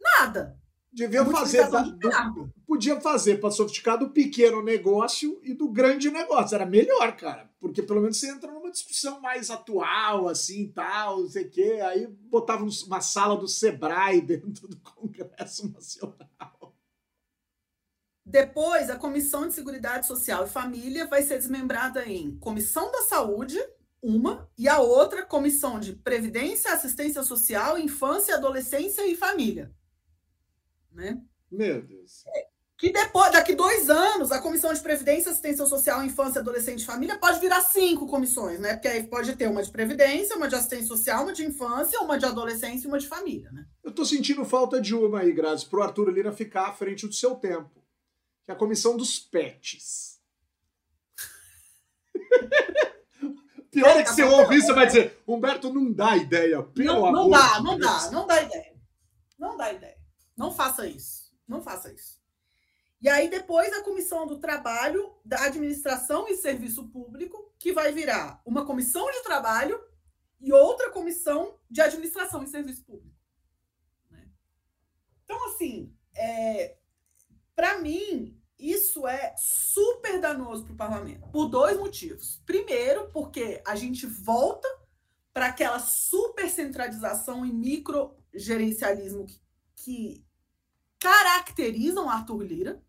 [0.00, 0.58] Nada.
[0.96, 1.68] Devia fazer.
[1.68, 6.54] Da, do, podia fazer para sofisticar do pequeno negócio e do grande negócio.
[6.54, 7.50] Era melhor, cara.
[7.60, 11.80] Porque pelo menos você entra numa discussão mais atual, assim, tal, não sei o quê.
[11.84, 16.74] Aí botava uma sala do Sebrae dentro do Congresso Nacional.
[18.24, 23.58] Depois, a Comissão de Seguridade Social e Família vai ser desmembrada em Comissão da Saúde,
[24.02, 29.70] uma, e a outra, Comissão de Previdência, Assistência Social, Infância, Adolescência e Família
[30.96, 31.20] né?
[31.50, 32.24] Meu Deus.
[32.78, 37.18] Que depois, daqui dois anos, a Comissão de Previdência, Assistência Social, Infância, Adolescente e Família
[37.18, 38.74] pode virar cinco comissões, né?
[38.74, 42.18] Porque aí pode ter uma de Previdência, uma de Assistência Social, uma de Infância, uma
[42.18, 43.64] de Adolescência e uma de Família, né?
[43.82, 47.14] Eu tô sentindo falta de uma aí, Grazi, pro Arthur Lira ficar à frente do
[47.14, 47.82] seu tempo.
[48.44, 50.20] Que é a Comissão dos Pets.
[53.70, 56.62] Pior é que você ouvir, você vai dizer, Humberto, não dá ideia.
[56.62, 58.76] Pelo não, não dá, não dá, não dá ideia.
[59.38, 59.95] Não dá ideia.
[60.36, 61.32] Não faça isso.
[61.46, 62.20] Não faça isso.
[63.00, 68.40] E aí, depois, a comissão do trabalho, da administração e serviço público, que vai virar
[68.44, 69.80] uma comissão de trabalho
[70.40, 73.16] e outra comissão de administração e serviço público.
[74.10, 74.28] Né?
[75.24, 76.78] Então, assim, é,
[77.54, 82.42] para mim, isso é super danoso para o parlamento, por dois motivos.
[82.46, 84.68] Primeiro, porque a gente volta
[85.32, 89.40] para aquela super centralização e microgerencialismo que,
[89.76, 90.25] que
[90.98, 92.82] caracterizam Arthur Lira,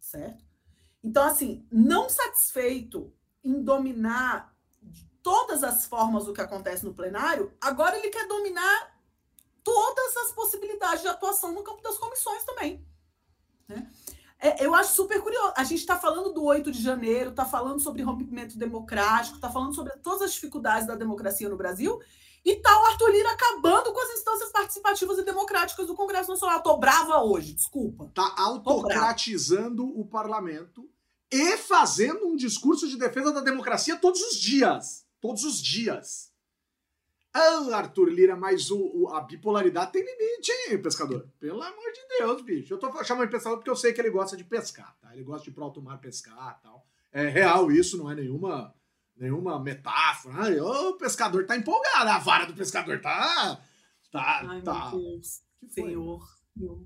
[0.00, 0.44] certo?
[1.02, 3.12] Então, assim, não satisfeito
[3.42, 4.54] em dominar
[5.22, 8.94] todas as formas do que acontece no plenário, agora ele quer dominar
[9.62, 12.86] todas as possibilidades de atuação no campo das comissões também.
[13.66, 13.90] Né?
[14.38, 15.54] É, eu acho super curioso.
[15.56, 19.74] A gente está falando do 8 de janeiro, está falando sobre rompimento democrático, está falando
[19.74, 21.98] sobre todas as dificuldades da democracia no Brasil,
[22.44, 26.62] e tá o Arthur Lira acabando com as instâncias participativas e democráticas do Congresso Nacional.
[26.62, 28.10] Tô brava hoje, desculpa.
[28.14, 30.88] Tá autocratizando o parlamento
[31.32, 35.06] e fazendo um discurso de defesa da democracia todos os dias.
[35.20, 36.30] Todos os dias.
[37.32, 41.26] Ah, Arthur Lira, mas o, o, a bipolaridade tem limite, hein, pescador?
[41.40, 42.74] Pelo amor de Deus, bicho.
[42.74, 45.12] Eu tô chamando de pescador porque eu sei que ele gosta de pescar, tá?
[45.14, 46.86] Ele gosta de ir pro alto mar pescar tal.
[47.10, 48.72] É real isso, não é nenhuma
[49.16, 50.34] nenhuma metáfora.
[50.44, 53.60] Ai, o pescador tá empolgado, a vara do pescador tá.
[54.10, 54.42] Tá.
[54.48, 54.90] Ai, tá.
[54.90, 55.42] meu Deus.
[55.58, 56.22] Que Senhor,
[56.56, 56.84] Senhor.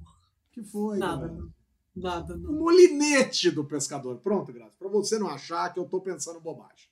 [0.53, 0.99] que foi?
[0.99, 1.53] Nada, não.
[1.95, 2.51] Nada, não.
[2.51, 4.19] O molinete do pescador.
[4.19, 4.77] Pronto, Graça.
[4.79, 6.89] Pra você não achar que eu tô pensando bobagem.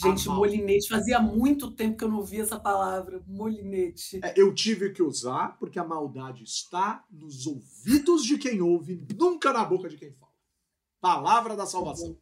[0.00, 4.20] Gente, molinete, fazia muito tempo que eu não via essa palavra, molinete.
[4.22, 9.52] É, eu tive que usar porque a maldade está nos ouvidos de quem ouve, nunca
[9.52, 10.30] na boca de quem fala.
[11.00, 12.16] Palavra da salvação.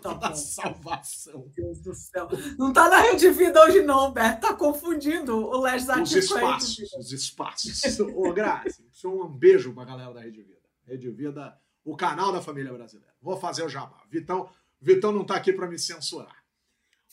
[0.00, 1.50] Tá da salvação.
[1.54, 2.28] Deus do céu.
[2.58, 4.40] Não tá na Rede Vida hoje, não, Beto.
[4.40, 6.04] Tá confundindo o legislativo.
[6.04, 8.00] Os espaços, os espaços.
[8.00, 10.60] Ô, Grazi, um beijo pra galera da Rede Vida.
[10.86, 13.12] Rede Vida, o canal da família brasileira.
[13.20, 14.02] Vou fazer o jabá.
[14.10, 14.48] Vitão,
[14.80, 16.44] Vitão não tá aqui para me censurar.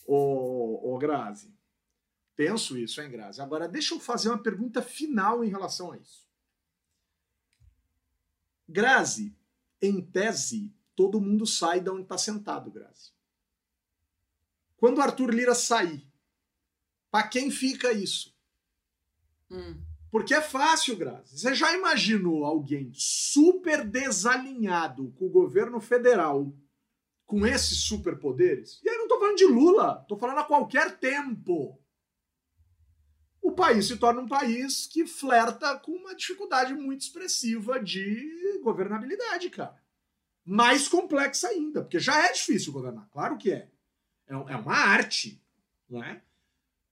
[0.06, 1.54] Ô, ô, Grazi,
[2.36, 3.42] penso isso, hein, Grazi?
[3.42, 6.28] Agora, deixa eu fazer uma pergunta final em relação a isso.
[8.68, 9.36] Grazi,
[9.82, 13.12] em tese, todo mundo sai de onde está sentado, Grazi.
[14.78, 16.08] Quando o Arthur Lira sair,
[17.10, 18.36] para quem fica isso?
[19.50, 19.80] Hum.
[20.10, 21.38] Porque é fácil, Grazi.
[21.38, 26.54] Você já imaginou alguém super desalinhado com o governo federal,
[27.26, 28.82] com esses superpoderes?
[28.84, 31.80] E aí não estou falando de Lula, estou falando a qualquer tempo.
[33.42, 39.50] O país se torna um país que flerta com uma dificuldade muito expressiva de governabilidade,
[39.50, 39.81] cara
[40.52, 43.70] mais complexa ainda, porque já é difícil governar, claro que é.
[44.28, 45.42] É, é uma arte,
[45.90, 46.22] não é?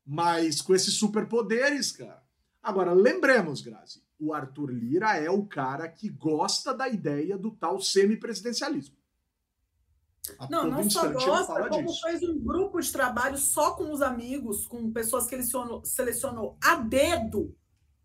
[0.06, 2.24] Mas com esses superpoderes, cara.
[2.64, 7.82] Agora, lembremos, Grazi, o Arthur Lira é o cara que gosta da ideia do tal
[7.82, 8.96] semipresidencialismo.
[10.38, 12.02] A não, não só gosta, como disso.
[12.02, 15.44] fez um grupo de trabalho só com os amigos, com pessoas que ele
[15.84, 17.54] selecionou a dedo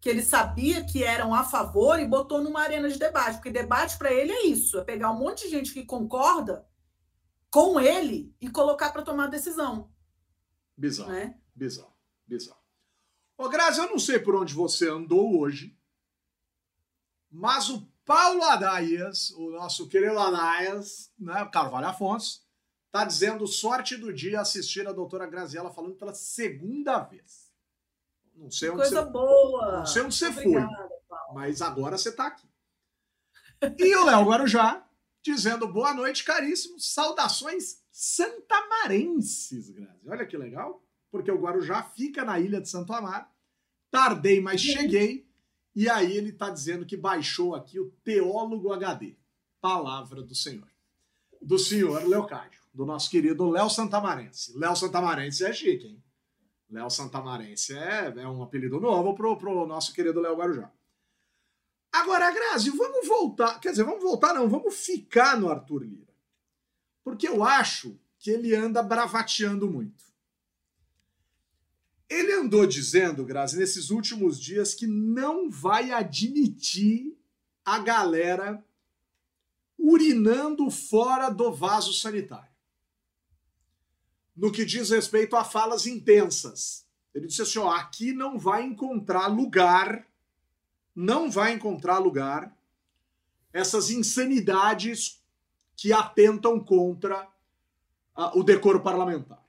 [0.04, 3.96] que ele sabia que eram a favor e botou numa arena de debate, porque debate
[3.96, 6.68] para ele é isso, é pegar um monte de gente que concorda
[7.50, 9.90] com ele e colocar para tomar decisão.
[10.76, 11.40] Bizarro, né?
[11.54, 12.60] bizarro, bizarro.
[13.38, 15.74] Ô, Grazi, eu não sei por onde você andou hoje,
[17.30, 22.46] mas o Paulo Adaias, o nosso querido Adaias, né, Carvalho Afonso,
[22.92, 27.43] tá dizendo sorte do dia assistir a doutora Graziela falando pela segunda vez.
[28.36, 29.78] Não sei onde Coisa você, boa.
[29.78, 31.34] Não sei onde você Obrigada, foi, Paulo.
[31.34, 32.48] mas agora você está aqui.
[33.78, 34.86] E o Léo Guarujá
[35.22, 36.92] dizendo boa noite, caríssimos.
[36.92, 40.08] Saudações santamarenses, Grazi.
[40.08, 43.26] Olha que legal, porque o Guarujá fica na ilha de Santo Amaro.
[43.90, 45.26] Tardei, mas cheguei.
[45.74, 49.16] E aí ele está dizendo que baixou aqui o Teólogo HD.
[49.60, 50.68] Palavra do Senhor.
[51.40, 54.56] Do senhor Leocádio, do nosso querido Léo Santamarense.
[54.56, 56.02] Léo Santamarense é chique, hein?
[56.70, 60.70] Léo Santamarense é, é um apelido novo pro, pro nosso querido Léo Guarujá.
[61.92, 63.60] Agora, Grazi, vamos voltar.
[63.60, 66.12] Quer dizer, vamos voltar, não, vamos ficar no Arthur Lira.
[67.04, 70.02] Porque eu acho que ele anda bravateando muito.
[72.08, 77.16] Ele andou dizendo, Grazi, nesses últimos dias, que não vai admitir
[77.64, 78.64] a galera
[79.78, 82.53] urinando fora do vaso sanitário
[84.36, 86.86] no que diz respeito a falas intensas.
[87.14, 90.06] Ele disse assim: ó, aqui não vai encontrar lugar,
[90.94, 92.52] não vai encontrar lugar
[93.52, 95.22] essas insanidades
[95.76, 97.28] que atentam contra
[98.34, 99.42] o decoro parlamentar.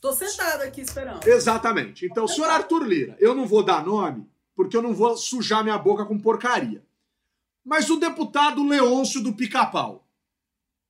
[0.00, 1.24] Tô sentada aqui esperando.
[1.26, 2.06] Exatamente.
[2.06, 5.78] Então, senhor Arthur Lira, eu não vou dar nome, porque eu não vou sujar minha
[5.78, 6.84] boca com porcaria.
[7.64, 10.04] Mas o deputado Leôncio do Pica-Pau,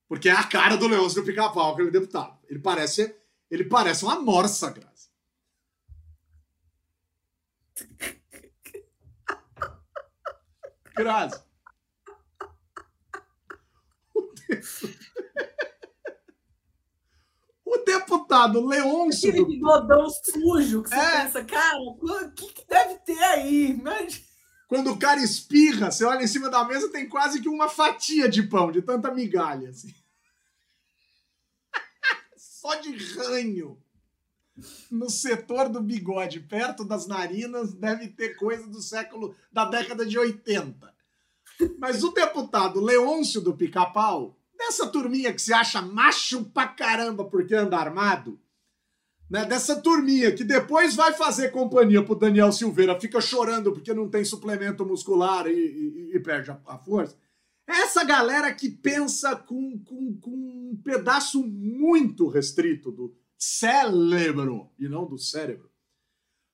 [0.07, 2.35] porque é a cara do Leôncio do Pica-Pau, aquele deputado.
[2.53, 3.15] Ele parece,
[3.49, 5.09] ele parece uma morsa, Grazi.
[10.95, 11.41] Grazi.
[17.65, 19.31] O deputado Leôncio.
[19.31, 21.23] Aquele bigodão sujo que você é.
[21.23, 23.81] pensa, cara, o que, que deve ter aí?
[23.81, 24.21] Mas...
[24.67, 28.29] Quando o cara espirra, você olha em cima da mesa, tem quase que uma fatia
[28.29, 29.69] de pão, de tanta migalha.
[29.69, 30.02] Assim
[32.63, 33.77] só de ranho.
[34.89, 40.17] no setor do bigode, perto das narinas, deve ter coisa do século da década de
[40.17, 40.93] 80.
[41.77, 47.53] Mas o deputado Leôncio do Pica-Pau, dessa turminha que se acha macho pra caramba porque
[47.53, 48.39] anda armado,
[49.29, 54.07] né, dessa turminha que depois vai fazer companhia pro Daniel Silveira, fica chorando porque não
[54.07, 57.17] tem suplemento muscular e, e, e perde a, a, força.
[57.67, 65.05] Essa galera que pensa com, com, com um pedaço muito restrito do cérebro e não
[65.05, 65.71] do cérebro.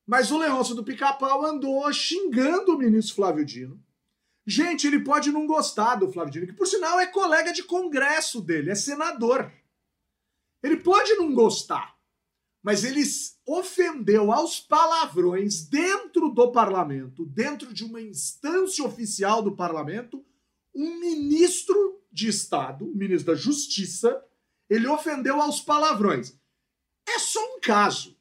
[0.05, 3.83] Mas o Leôncio do Pica-Pau andou xingando o ministro Flávio Dino.
[4.45, 8.41] Gente, ele pode não gostar do Flávio Dino, que por sinal é colega de congresso
[8.41, 9.51] dele, é senador.
[10.63, 11.99] Ele pode não gostar
[12.61, 13.01] mas ele
[13.47, 20.25] ofendeu aos palavrões dentro do parlamento, dentro de uma instância oficial do parlamento,
[20.79, 24.23] um ministro de Estado, um ministro da Justiça,
[24.69, 26.33] ele ofendeu aos palavrões.
[27.07, 28.17] É só um caso.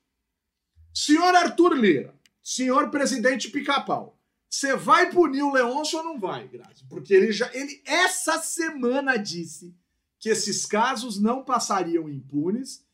[0.93, 4.19] Senhor Arthur Lira, senhor presidente Pica-Pau,
[4.51, 6.85] você vai punir o Leôncio ou não vai, Grazi?
[6.89, 9.75] Porque ele já ele essa semana disse
[10.19, 12.85] que esses casos não passariam impunes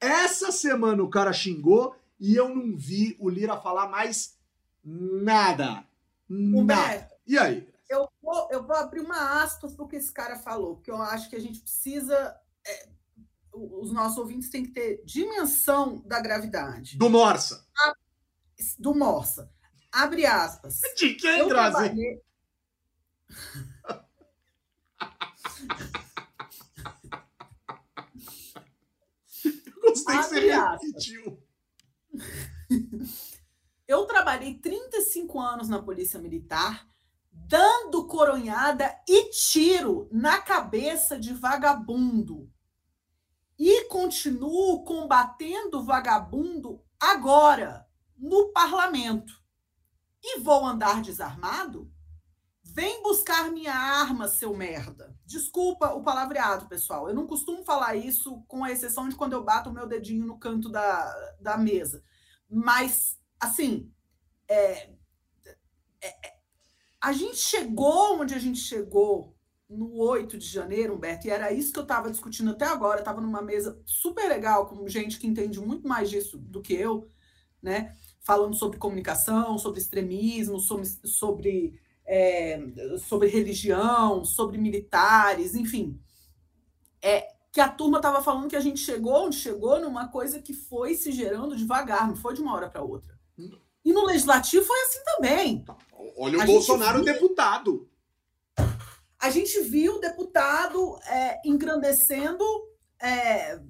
[0.00, 4.38] essa semana o cara xingou e eu não vi o Lira falar mais
[4.82, 5.84] nada.
[6.26, 7.10] Nada.
[7.26, 7.68] E aí?
[7.90, 11.02] Eu vou, eu vou abrir uma aspas para o que esse cara falou, porque eu
[11.02, 12.40] acho que a gente precisa.
[12.64, 12.88] É,
[13.52, 16.96] os nossos ouvintes têm que ter dimensão da gravidade.
[16.96, 17.66] Do Morsa.
[17.76, 17.92] A,
[18.78, 19.52] do Morsa.
[19.90, 20.80] Abre aspas.
[20.96, 22.22] De quem, Grazi?
[29.82, 31.42] Gostei que você repetiu.
[33.88, 36.88] Eu trabalhei 35 anos na Polícia Militar,
[37.50, 42.48] dando coronhada e tiro na cabeça de vagabundo.
[43.58, 49.32] E continuo combatendo vagabundo agora, no parlamento.
[50.22, 51.92] E vou andar desarmado?
[52.62, 55.18] Vem buscar minha arma, seu merda.
[55.26, 57.08] Desculpa o palavreado, pessoal.
[57.08, 60.24] Eu não costumo falar isso, com a exceção de quando eu bato o meu dedinho
[60.24, 62.00] no canto da, da mesa.
[62.48, 63.92] Mas, assim,
[64.46, 64.92] é,
[66.00, 66.39] é, é,
[67.00, 69.34] a gente chegou onde a gente chegou
[69.68, 72.98] no 8 de janeiro, Humberto, e era isso que eu estava discutindo até agora.
[72.98, 77.08] Estava numa mesa super legal com gente que entende muito mais disso do que eu,
[77.62, 77.96] né?
[78.20, 82.60] Falando sobre comunicação, sobre extremismo, sobre, sobre é,
[82.98, 85.98] sobre religião, sobre militares, enfim.
[87.00, 90.52] É, que a turma estava falando que a gente chegou onde chegou numa coisa que
[90.52, 93.18] foi se gerando devagar, não foi de uma hora para outra.
[93.90, 95.64] E no legislativo foi assim também.
[96.16, 97.90] Olha o a Bolsonaro viu, deputado.
[99.18, 102.44] A gente viu o deputado é, engrandecendo
[103.02, 103.60] é,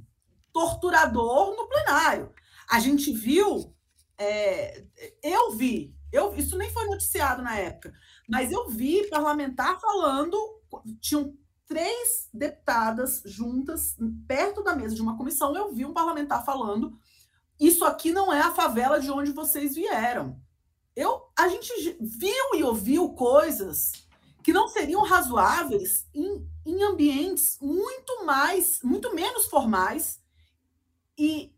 [0.52, 2.34] torturador no plenário.
[2.68, 3.74] A gente viu,
[4.18, 4.84] é,
[5.22, 7.90] eu vi, eu, isso nem foi noticiado na época,
[8.28, 10.36] mas eu vi parlamentar falando,
[11.00, 11.34] tinham
[11.66, 13.96] três deputadas juntas,
[14.28, 16.98] perto da mesa de uma comissão, eu vi um parlamentar falando:
[17.60, 20.40] isso aqui não é a favela de onde vocês vieram.
[20.96, 23.92] Eu, a gente viu e ouviu coisas
[24.42, 30.18] que não seriam razoáveis em, em ambientes muito mais, muito menos formais
[31.16, 31.54] e,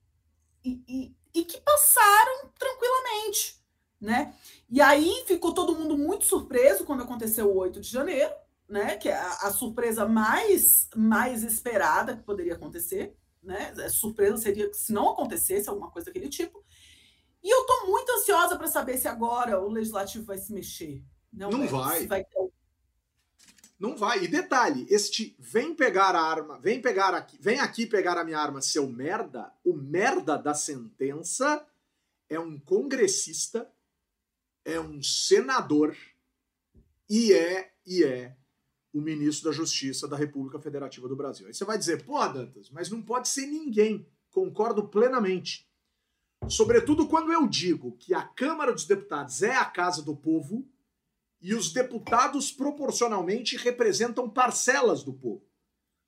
[0.64, 3.62] e, e, e que passaram tranquilamente
[4.02, 4.34] né?
[4.68, 8.34] E aí ficou todo mundo muito surpreso quando aconteceu o 8 de janeiro,
[8.68, 8.96] né?
[8.96, 13.72] Que é a, a surpresa mais, mais esperada que poderia acontecer, né?
[13.78, 16.64] A surpresa seria se não acontecesse alguma coisa daquele tipo.
[17.42, 21.02] E eu estou muito ansiosa para saber se agora o legislativo vai se mexer.
[21.32, 22.06] Não, não vai.
[22.06, 22.52] vai ter...
[23.78, 24.22] Não vai.
[24.22, 28.38] E detalhe, este vem pegar a arma, vem pegar aqui, vem aqui pegar a minha
[28.38, 29.52] arma, seu merda.
[29.64, 31.66] O merda da sentença
[32.28, 33.68] é um congressista
[34.64, 35.96] é um senador
[37.08, 38.36] e é e é
[38.92, 41.46] o ministro da Justiça da República Federativa do Brasil.
[41.46, 44.06] Aí você vai dizer, pô, Dantas, mas não pode ser ninguém.
[44.30, 45.66] Concordo plenamente.
[46.48, 50.68] Sobretudo quando eu digo que a Câmara dos Deputados é a casa do povo
[51.40, 55.44] e os deputados proporcionalmente representam parcelas do povo.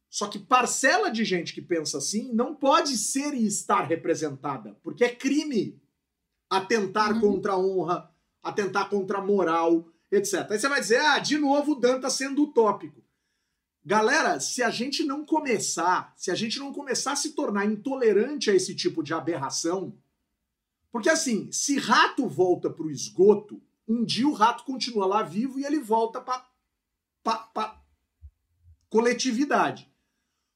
[0.08, 5.04] Só que parcela de gente que pensa assim não pode ser e estar representada, porque
[5.04, 5.82] é crime
[6.48, 7.20] atentar uhum.
[7.20, 10.50] contra a honra, atentar contra a moral, etc.
[10.50, 13.02] Aí você vai dizer, ah, de novo o Dan tá sendo utópico.
[13.84, 18.50] Galera, se a gente não começar, se a gente não começar a se tornar intolerante
[18.50, 19.94] a esse tipo de aberração,
[20.90, 25.64] porque assim, se rato volta pro esgoto, um dia o rato continua lá vivo e
[25.64, 26.46] ele volta para
[27.22, 27.82] pra
[28.88, 29.92] coletividade.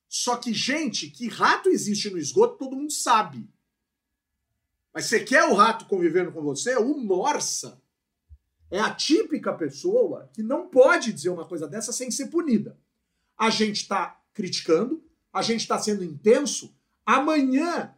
[0.08, 3.50] Só que, gente, que rato existe no esgoto, todo mundo sabe.
[4.92, 6.76] Mas você quer o rato convivendo com você?
[6.76, 7.82] O morsa
[8.70, 12.76] é a típica pessoa que não pode dizer uma coisa dessa sem ser punida.
[13.36, 15.02] A gente está criticando,
[15.32, 16.74] a gente está sendo intenso.
[17.04, 17.94] Amanhã,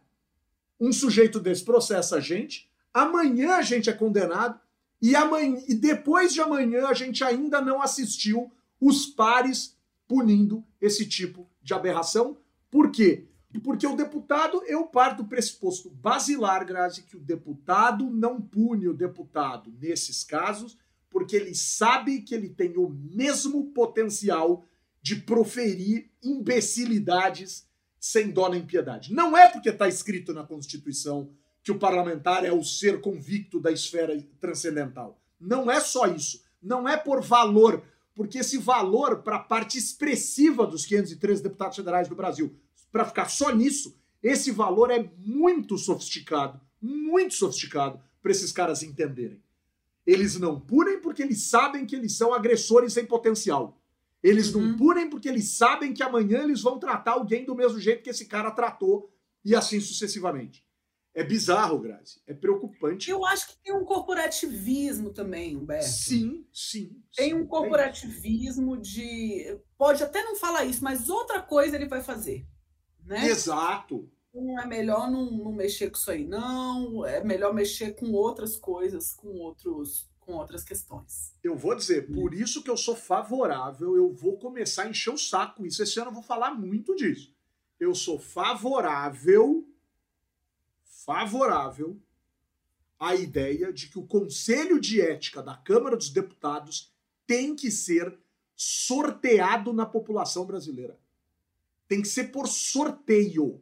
[0.79, 4.59] um sujeito desse processa a gente, amanhã a gente é condenado,
[5.01, 9.75] e, amanhã, e depois de amanhã a gente ainda não assistiu os pares
[10.07, 12.37] punindo esse tipo de aberração.
[12.69, 13.25] Por quê?
[13.59, 18.93] Porque o deputado, eu parto do pressuposto basilar, Grazi, que o deputado não pune o
[18.93, 20.77] deputado nesses casos,
[21.09, 24.65] porque ele sabe que ele tem o mesmo potencial
[25.01, 27.67] de proferir imbecilidades
[27.99, 29.13] sem dó nem piedade.
[29.13, 31.29] Não é porque está escrito na Constituição
[31.63, 35.21] que o parlamentar é o ser convicto da esfera transcendental.
[35.39, 36.43] Não é só isso.
[36.61, 37.83] Não é por valor,
[38.15, 42.55] porque esse valor para a parte expressiva dos 513 deputados federais do Brasil,
[42.91, 49.41] para ficar só nisso, esse valor é muito sofisticado, muito sofisticado para esses caras entenderem.
[50.05, 53.79] Eles não punem porque eles sabem que eles são agressores sem potencial.
[54.21, 54.77] Eles não uhum.
[54.77, 58.25] punem porque eles sabem que amanhã eles vão tratar alguém do mesmo jeito que esse
[58.25, 59.11] cara tratou
[59.43, 60.63] e assim sucessivamente.
[61.13, 62.21] É bizarro, Grazi.
[62.25, 63.09] É preocupante.
[63.09, 65.89] Eu acho que tem um corporativismo também, Humberto.
[65.89, 67.01] Sim, sim.
[67.15, 69.59] Tem um é corporativismo é de.
[69.77, 72.47] Pode até não falar isso, mas outra coisa ele vai fazer.
[73.05, 73.27] Né?
[73.27, 74.09] Exato.
[74.33, 77.05] Não é melhor não, não mexer com isso aí, não.
[77.05, 81.35] É melhor mexer com outras coisas, com outros com outras questões.
[81.43, 85.17] Eu vou dizer, por isso que eu sou favorável, eu vou começar a encher o
[85.17, 85.65] saco.
[85.65, 87.35] Isso esse ano eu vou falar muito disso.
[87.79, 89.67] Eu sou favorável
[91.05, 91.99] favorável
[92.99, 96.93] à ideia de que o Conselho de Ética da Câmara dos Deputados
[97.25, 98.17] tem que ser
[98.55, 100.99] sorteado na população brasileira.
[101.91, 103.61] Tem que ser por sorteio.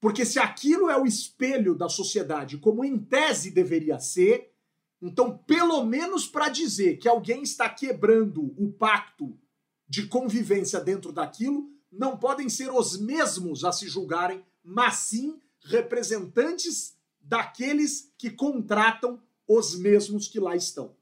[0.00, 4.50] Porque se aquilo é o espelho da sociedade, como em tese deveria ser,
[4.98, 9.38] então, pelo menos para dizer que alguém está quebrando o pacto
[9.86, 16.96] de convivência dentro daquilo, não podem ser os mesmos a se julgarem, mas sim representantes
[17.20, 20.96] daqueles que contratam os mesmos que lá estão.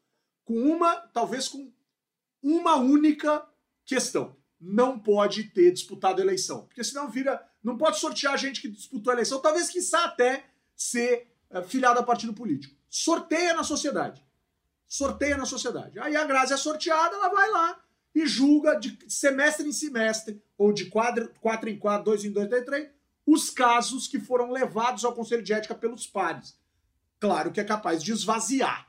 [0.44, 1.72] Com uma, talvez com
[2.42, 3.48] uma única
[3.84, 4.39] questão.
[4.61, 6.66] Não pode ter disputado a eleição.
[6.66, 7.42] Porque senão vira.
[7.62, 10.44] Não pode sortear a gente que disputou a eleição, talvez quiçá até
[10.74, 12.74] ser é, filiado a partido político.
[12.88, 14.24] Sorteia na sociedade.
[14.88, 15.98] Sorteia na sociedade.
[15.98, 17.80] Aí a Grazi é sorteada, ela vai lá
[18.14, 22.48] e julga de semestre em semestre, ou de quatro, quatro em quatro, dois em dois,
[22.48, 22.88] três, três,
[23.26, 26.58] os casos que foram levados ao Conselho de Ética pelos pares.
[27.20, 28.88] Claro que é capaz de esvaziar,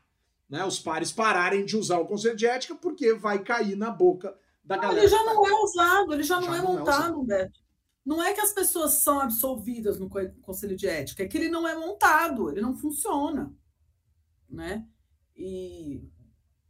[0.50, 0.66] né?
[0.66, 4.76] Os pares pararem de usar o Conselho de Ética porque vai cair na boca da
[4.76, 5.02] não, galera.
[5.02, 7.60] Ele já não é usado, ele já, já não, é não é montado, é Beto.
[8.06, 10.10] Não é que as pessoas são absolvidas no
[10.42, 13.54] Conselho de Ética, é que ele não é montado, ele não funciona,
[14.50, 14.86] né?
[15.36, 16.04] E,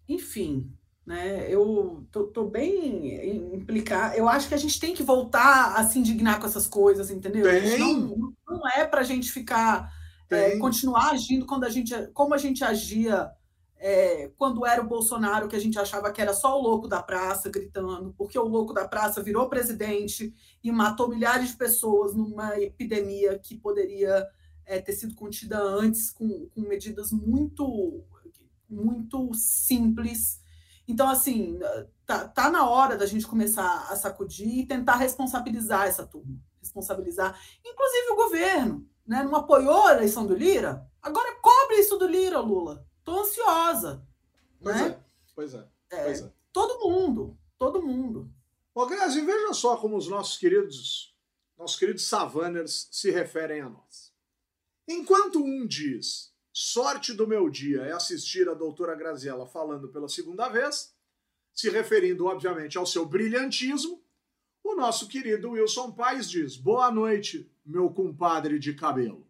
[0.09, 0.75] enfim,
[1.05, 1.51] né?
[1.51, 4.17] Eu tô, tô, bem implicar.
[4.17, 7.45] Eu acho que a gente tem que voltar a se indignar com essas coisas, entendeu?
[7.79, 9.89] Não, não é para a gente ficar
[10.29, 13.31] é, continuar agindo quando a gente, como a gente agia
[13.81, 17.01] é, quando era o Bolsonaro, que a gente achava que era só o louco da
[17.01, 22.59] praça gritando, porque o louco da praça virou presidente e matou milhares de pessoas numa
[22.59, 24.27] epidemia que poderia
[24.65, 28.05] é, ter sido contida antes com, com medidas muito
[28.69, 30.41] muito simples
[30.91, 31.57] então, assim,
[32.05, 36.37] tá, tá na hora da gente começar a sacudir e tentar responsabilizar essa turma.
[36.59, 39.23] Responsabilizar, inclusive o governo, né?
[39.23, 40.85] Não apoiou a eleição do Lira?
[41.01, 42.85] Agora cobre isso do Lira, Lula.
[43.03, 44.05] Tô ansiosa.
[44.61, 44.87] Pois né?
[44.87, 44.99] é,
[45.35, 46.33] pois é, é, pois é.
[46.53, 48.31] Todo mundo, todo mundo.
[48.73, 51.15] Ô, Grazi, veja só como os nossos queridos,
[51.57, 54.13] nossos queridos savaners se referem a nós.
[54.87, 60.49] Enquanto um diz Sorte do meu dia é assistir a doutora Graziella falando pela segunda
[60.49, 60.93] vez,
[61.53, 64.03] se referindo, obviamente, ao seu brilhantismo.
[64.61, 69.25] O nosso querido Wilson Paes diz: Boa noite, meu compadre de cabelo.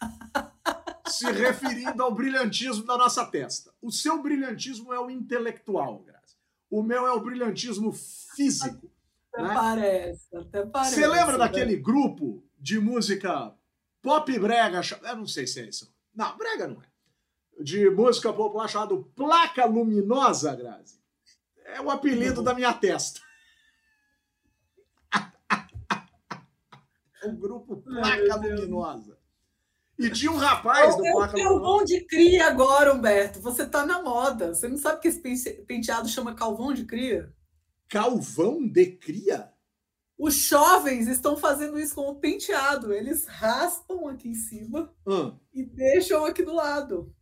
[1.14, 3.72] se referindo ao brilhantismo da nossa testa.
[3.80, 6.36] O seu brilhantismo é o intelectual, Grazi.
[6.70, 8.90] O meu é o brilhantismo físico.
[9.32, 9.54] Até né?
[9.54, 10.94] parece, até parece.
[10.94, 13.54] Você lembra daquele grupo de música
[14.02, 14.80] pop brega?
[15.02, 15.92] Eu não sei se é isso.
[16.14, 16.86] Não, brega não é.
[17.62, 21.00] De música popular chamado Placa Luminosa, Grazi.
[21.64, 23.20] É o apelido da minha testa.
[27.24, 29.23] o grupo Placa Luminosa.
[29.98, 31.34] E tinha um rapaz do Placa.
[31.36, 33.40] Calvão de cria agora, Humberto.
[33.40, 34.54] Você tá na moda.
[34.54, 37.32] Você não sabe que esse penteado chama calvão de cria?
[37.88, 39.52] Calvão de cria?
[40.18, 42.92] Os jovens estão fazendo isso com o penteado.
[42.92, 45.38] Eles raspam aqui em cima Hum.
[45.52, 47.14] e deixam aqui do lado.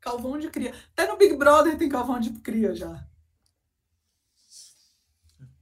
[0.00, 0.74] Calvão de cria.
[0.92, 3.06] Até no Big Brother tem calvão de cria já.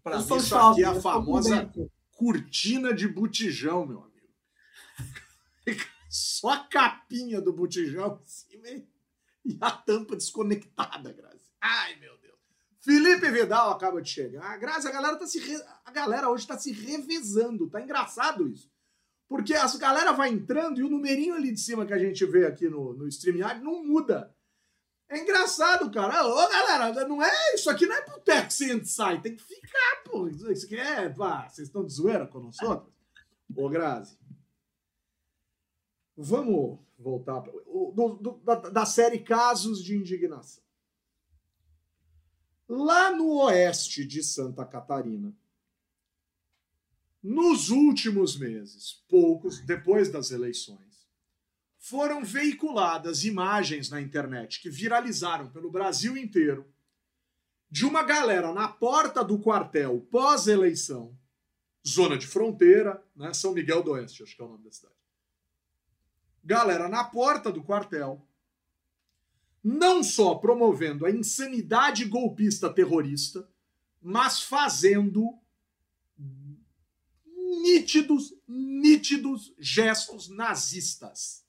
[0.02, 1.70] Pra mim, isso jovem, aqui é a famosa
[2.12, 4.28] cortina de botijão, meu amigo.
[6.18, 8.88] Só a capinha do botijão em cima e-
[9.60, 11.44] a tampa desconectada, Grazi.
[11.60, 12.36] Ai, meu Deus.
[12.80, 14.56] Felipe Vidal acaba de chegar.
[14.58, 17.68] Grazi, a galera tá se re- a galera hoje tá se revezando.
[17.68, 18.70] Tá engraçado isso.
[19.28, 22.46] Porque as galera vai entrando e o numerinho ali de cima que a gente vê
[22.46, 24.34] aqui no, no StreamYard não muda.
[25.10, 26.26] É engraçado, cara.
[26.26, 27.54] Ô, galera, não é.
[27.54, 29.20] Isso aqui não é boteco que você sai.
[29.20, 30.28] Tem que ficar, pô.
[30.28, 31.08] Isso aqui é.
[31.08, 32.92] Pá, vocês estão de zoeira com nós outros?
[33.56, 34.17] Ô, Grazi.
[36.20, 40.64] Vamos voltar pra, do- do- da, da série Casos de Indignação.
[42.68, 45.32] Lá no oeste de Santa Catarina,
[47.22, 51.06] nos últimos meses, poucos depois das eleições,
[51.78, 56.66] foram veiculadas imagens na internet que viralizaram pelo Brasil inteiro
[57.70, 61.16] de uma galera na porta do quartel pós-eleição,
[61.86, 63.32] zona de fronteira, né?
[63.32, 64.97] São Miguel do Oeste, acho que é o nome da cidade.
[66.44, 68.26] Galera na porta do quartel,
[69.62, 73.48] não só promovendo a insanidade golpista terrorista,
[74.00, 75.38] mas fazendo
[77.62, 81.44] nítidos, nítidos gestos nazistas.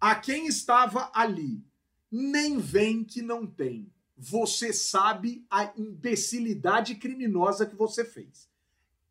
[0.00, 1.62] A quem estava ali,
[2.10, 3.92] nem vem que não tem.
[4.16, 8.48] Você sabe a imbecilidade criminosa que você fez.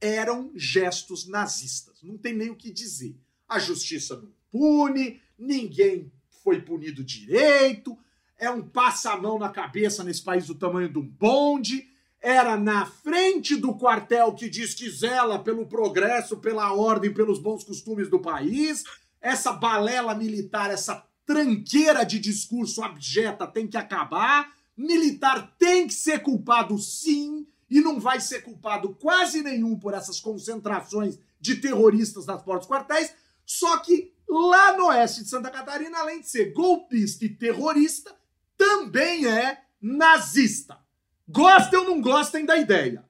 [0.02, 2.02] Eram gestos nazistas.
[2.02, 3.16] Não tem nem o que dizer.
[3.48, 6.12] A justiça não pune, ninguém
[6.44, 7.98] foi punido direito,
[8.38, 11.88] é um passamão na cabeça nesse país do tamanho de um bonde.
[12.22, 17.64] Era na frente do quartel que diz que zela pelo progresso, pela ordem, pelos bons
[17.64, 18.84] costumes do país.
[19.22, 24.54] Essa balela militar, essa tranqueira de discurso abjeta tem que acabar.
[24.76, 30.20] Militar tem que ser culpado, sim, e não vai ser culpado quase nenhum por essas
[30.20, 33.14] concentrações de terroristas nas portas dos quartéis.
[33.50, 38.16] Só que lá no oeste de Santa Catarina, além de ser golpista e terrorista,
[38.56, 40.80] também é nazista.
[41.28, 43.04] Gostem ou não gostem da ideia.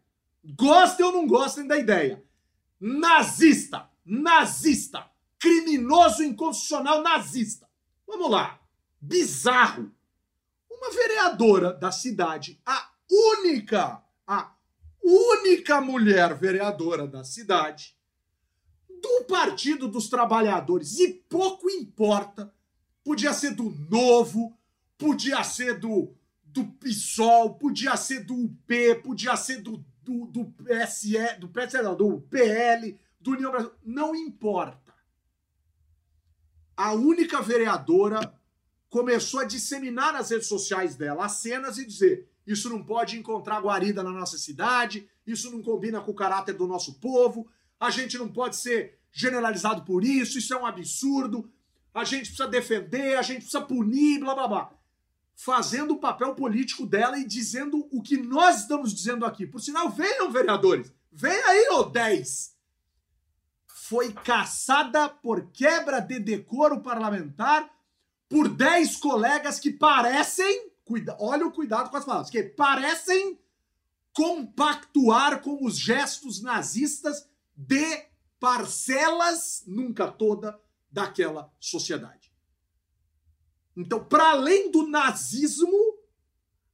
[0.56, 2.24] Gostem ou não gostem da ideia.
[2.80, 7.68] Nazista, nazista, criminoso inconstitucional nazista.
[8.08, 8.62] Vamos lá.
[9.02, 9.92] Bizarro.
[10.72, 14.56] Uma vereadora da cidade, a única, a
[15.04, 17.99] única mulher vereadora da cidade,
[19.02, 22.54] do Partido dos Trabalhadores, e pouco importa,
[23.04, 24.58] podia ser do Novo,
[24.97, 31.38] podia ser do, do PSOL, podia ser do UP, podia ser do, do, do PSE,
[31.39, 34.93] do PSE, não, do PL, do União Brasil, não importa.
[36.76, 38.34] A única vereadora
[38.89, 43.62] começou a disseminar nas redes sociais dela as cenas e dizer: isso não pode encontrar
[43.62, 47.47] guarida na nossa cidade, isso não combina com o caráter do nosso povo,
[47.80, 51.50] a gente não pode ser generalizado por isso, isso é um absurdo,
[51.94, 54.72] a gente precisa defender, a gente precisa punir, blá blá blá.
[55.36, 59.48] Fazendo o papel político dela e dizendo o que nós estamos dizendo aqui.
[59.48, 62.56] Por sinal, venham, vereadores, vem aí, ô 10.
[63.68, 67.70] Foi caçada por quebra de decoro parlamentar
[68.28, 73.40] por 10 colegas que parecem, cuida, olha o cuidado com as palavras, que parecem
[74.14, 77.29] compactuar com os gestos nazistas
[77.60, 78.05] de
[78.39, 80.57] parcelas, nunca toda,
[80.89, 82.34] daquela sociedade.
[83.76, 85.99] Então, para além do nazismo,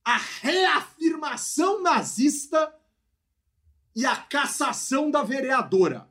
[0.03, 2.71] a reafirmação nazista
[3.95, 6.07] e a cassação da vereadora,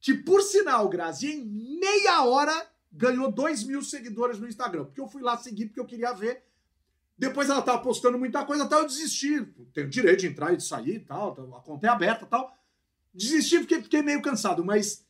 [0.00, 1.44] que por sinal, Grazi, em
[1.80, 5.86] meia hora ganhou 2 mil seguidores no Instagram, porque eu fui lá seguir porque eu
[5.86, 6.44] queria ver.
[7.16, 9.42] Depois ela tava postando muita coisa, até eu desisti.
[9.72, 12.54] Tenho direito de entrar e de sair tal, a conta é aberta tal.
[13.14, 15.04] Desisti porque fiquei meio cansado, mas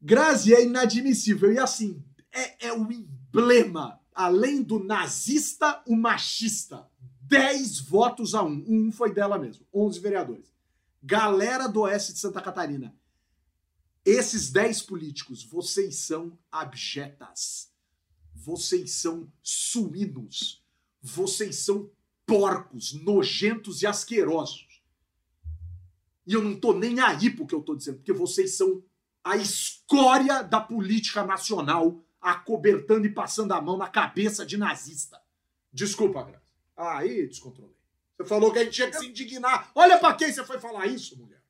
[0.00, 1.52] Grazi é inadmissível.
[1.52, 6.86] E assim, é, é o emblema, além do nazista, o machista.
[7.22, 8.64] 10 votos a um.
[8.68, 10.52] Um foi dela mesmo, 11 vereadores.
[11.02, 12.94] Galera do Oeste de Santa Catarina,
[14.04, 17.70] esses 10 políticos, vocês são abjetas.
[18.34, 20.62] Vocês são suínos.
[21.00, 21.90] Vocês são
[22.26, 24.66] porcos, nojentos e asquerosos.
[26.26, 28.82] E eu não tô nem aí pro que eu tô dizendo, porque vocês são
[29.24, 35.20] a escória da política nacional, acobertando e passando a mão na cabeça de nazista.
[35.72, 36.42] Desculpa, Graça.
[36.76, 37.76] Aí descontrolei.
[38.16, 39.70] Você falou que a gente tinha que se indignar.
[39.74, 41.42] Olha pra quem você foi falar isso, mulher.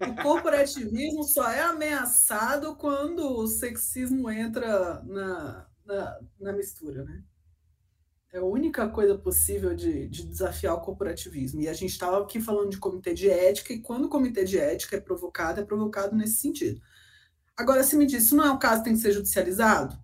[0.00, 7.22] O corporativismo só é ameaçado quando o sexismo entra na, na, na mistura, né?
[8.36, 11.62] É a única coisa possível de, de desafiar o corporativismo.
[11.62, 14.58] E a gente estava aqui falando de comitê de ética, e quando o comitê de
[14.58, 16.78] ética é provocado, é provocado nesse sentido.
[17.56, 19.98] Agora, se me diz, isso não é um caso que tem que ser judicializado?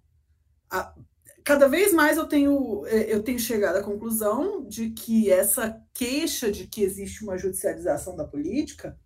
[1.44, 6.50] cada vez mais eu tenho, é, eu tenho chegado à conclusão de que essa queixa
[6.50, 8.98] de que existe uma judicialização da política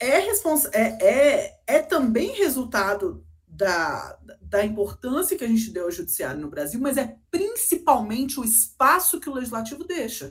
[0.00, 0.18] é,
[0.72, 3.24] é, é, é também resultado
[3.54, 8.44] da, da importância que a gente deu ao judiciário no Brasil, mas é principalmente o
[8.44, 10.28] espaço que o legislativo deixa.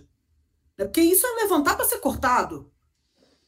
[0.77, 0.85] Né?
[0.85, 2.71] Porque isso é levantar para ser cortado.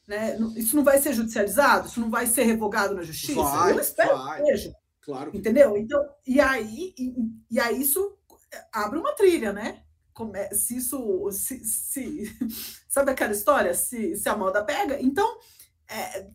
[0.07, 0.37] Né?
[0.55, 1.87] Isso não vai ser judicializado?
[1.87, 3.41] Isso não vai ser revogado na justiça?
[3.41, 4.41] Vai, Eu espero vai.
[4.41, 4.75] que seja.
[5.01, 5.31] Claro.
[5.31, 5.37] Que...
[5.39, 5.75] Entendeu?
[5.75, 7.15] Então, e aí, e,
[7.49, 8.15] e, aí isso
[8.71, 9.83] abre uma trilha, né?
[10.13, 11.29] Como é, se isso.
[11.31, 12.23] Se, se,
[12.87, 13.73] sabe aquela história?
[13.73, 15.01] Se, se a moda pega?
[15.01, 15.39] Então,
[15.89, 16.27] é,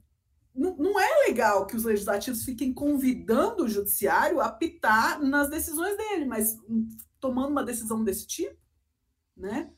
[0.58, 6.24] não, é legal que os legislativos fiquem convidando o judiciário a pitar nas decisões dele,
[6.24, 6.58] mas
[7.20, 8.58] tomando uma decisão desse tipo,
[9.36, 9.72] né?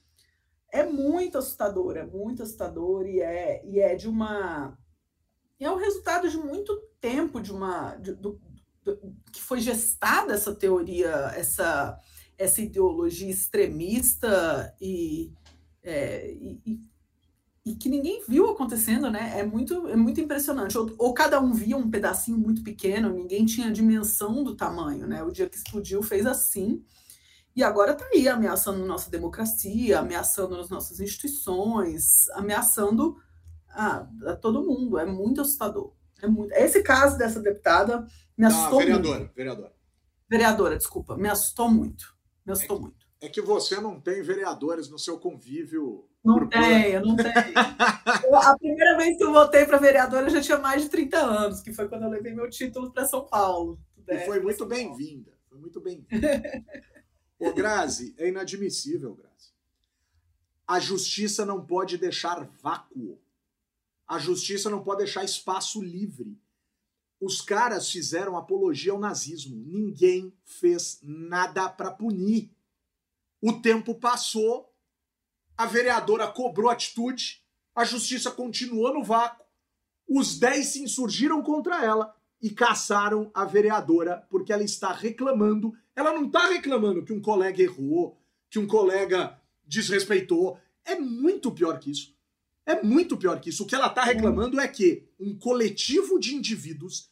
[0.72, 4.78] É muito assustador, é muito assustador e é, e é de uma.
[5.58, 7.96] É o resultado de muito tempo de uma.
[7.96, 8.40] De, do,
[8.82, 8.96] do,
[9.30, 11.98] que foi gestada essa teoria, essa,
[12.38, 15.32] essa ideologia extremista e,
[15.82, 16.90] é, e, e
[17.64, 19.38] que ninguém viu acontecendo, né?
[19.38, 20.76] É muito, é muito impressionante.
[20.78, 25.22] Ou, ou, cada um via um pedacinho muito pequeno, ninguém tinha dimensão do tamanho, né?
[25.22, 26.82] O dia que explodiu fez assim.
[27.54, 33.16] E agora está aí ameaçando nossa democracia, ameaçando as nossas instituições, ameaçando
[33.68, 34.98] a, a todo mundo.
[34.98, 35.92] É muito assustador.
[36.22, 36.52] É muito...
[36.52, 38.06] Esse caso dessa deputada
[38.36, 39.34] me assustou ah, vereadora, muito.
[39.34, 39.72] Vereadora,
[40.28, 40.78] vereadora.
[40.78, 41.16] desculpa.
[41.16, 42.16] Me assustou muito.
[42.46, 43.06] Me assustou é que, muito.
[43.20, 47.58] É que você não tem vereadores no seu convívio não tenho, não tenho.
[48.36, 51.60] a primeira vez que eu votei para vereadora eu já tinha mais de 30 anos,
[51.60, 53.80] que foi quando eu levei meu título para São Paulo.
[54.06, 55.32] E foi muito bem-vinda.
[55.48, 56.42] Foi muito bem-vinda.
[57.38, 59.50] Ô, Grazi, é inadmissível, Grazi.
[60.66, 63.18] A justiça não pode deixar vácuo.
[64.06, 66.38] A justiça não pode deixar espaço livre.
[67.20, 69.56] Os caras fizeram apologia ao nazismo.
[69.56, 72.50] Ninguém fez nada para punir.
[73.40, 74.69] O tempo passou
[75.61, 77.42] a vereadora cobrou atitude,
[77.74, 79.44] a justiça continuou no vácuo,
[80.08, 85.74] os 10 se insurgiram contra ela e caçaram a vereadora porque ela está reclamando.
[85.94, 90.58] Ela não está reclamando que um colega errou, que um colega desrespeitou.
[90.82, 92.16] É muito pior que isso.
[92.64, 93.64] É muito pior que isso.
[93.64, 97.11] O que ela está reclamando é que um coletivo de indivíduos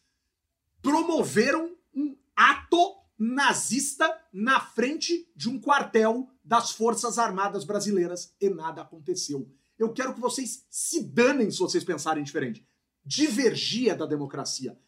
[0.80, 8.82] promoveram um ato nazista na frente de um quartel das Forças Armadas Brasileiras e nada
[8.82, 9.50] aconteceu.
[9.78, 12.66] Eu quero que vocês se danem se vocês pensarem diferente.
[13.04, 14.78] Divergia da democracia.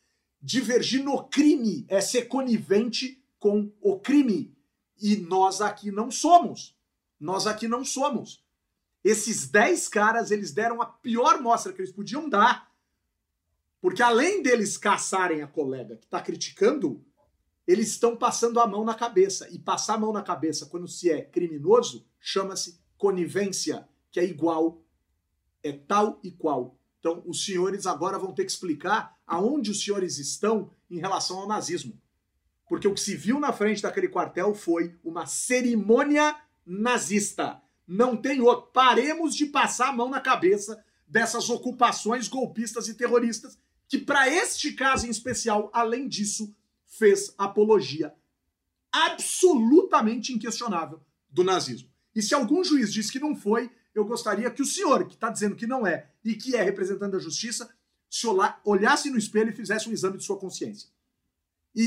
[0.41, 4.57] Divergir no crime é ser conivente com o crime.
[5.01, 6.77] E nós aqui não somos.
[7.19, 8.45] Nós aqui não somos.
[9.03, 12.71] Esses 10 caras, eles deram a pior mostra que eles podiam dar.
[13.81, 17.05] Porque além deles caçarem a colega que está criticando,
[17.71, 19.49] eles estão passando a mão na cabeça.
[19.51, 24.83] E passar a mão na cabeça quando se é criminoso chama-se conivência, que é igual,
[25.63, 26.77] é tal e qual.
[26.99, 31.49] Então, os senhores agora vão ter que explicar aonde os senhores estão em relação ao
[31.49, 31.99] nazismo.
[32.69, 37.63] Porque o que se viu na frente daquele quartel foi uma cerimônia nazista.
[37.87, 38.71] Não tem outro.
[38.73, 43.59] Paremos de passar a mão na cabeça dessas ocupações golpistas e terroristas,
[43.89, 46.55] que, para este caso em especial, além disso,
[46.91, 48.15] fez apologia
[48.93, 51.89] absolutamente inquestionável do nazismo.
[52.15, 55.31] E se algum juiz diz que não foi, eu gostaria que o senhor, que está
[55.31, 57.73] dizendo que não é e que é representante da justiça,
[58.11, 58.27] se
[58.65, 60.91] olhasse no espelho e fizesse um exame de sua consciência.
[61.73, 61.85] E,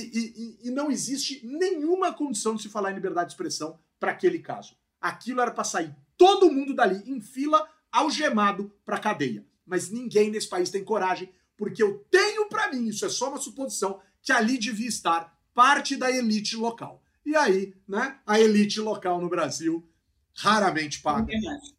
[0.64, 4.39] e, e não existe nenhuma condição de se falar em liberdade de expressão para aquele
[4.39, 4.78] caso.
[5.01, 9.45] Aquilo era para sair todo mundo dali em fila, algemado para cadeia.
[9.66, 13.38] Mas ninguém nesse país tem coragem, porque eu tenho para mim, isso é só uma
[13.38, 17.03] suposição, que ali devia estar parte da elite local.
[17.26, 19.88] E aí, né, a elite local no Brasil
[20.36, 21.32] raramente paga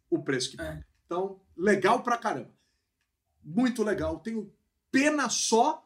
[0.09, 0.79] o preço que paga.
[0.79, 0.83] É.
[1.05, 2.51] Então, legal pra caramba.
[3.43, 4.19] Muito legal.
[4.19, 4.51] Tenho
[4.91, 5.85] pena só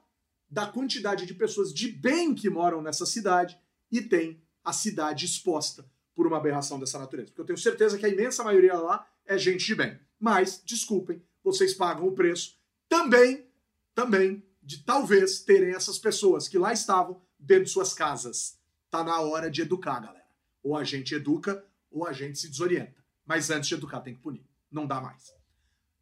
[0.49, 3.57] da quantidade de pessoas de bem que moram nessa cidade
[3.91, 7.29] e tem a cidade exposta por uma aberração dessa natureza.
[7.29, 9.99] Porque eu tenho certeza que a imensa maioria lá é gente de bem.
[10.19, 12.57] Mas, desculpem, vocês pagam o preço
[12.87, 13.47] também,
[13.93, 18.59] também de talvez terem essas pessoas que lá estavam dentro de suas casas.
[18.91, 20.27] Tá na hora de educar, galera.
[20.61, 23.03] Ou a gente educa, ou a gente se desorienta.
[23.25, 24.45] Mas antes de educar, tem que punir.
[24.71, 25.33] Não dá mais.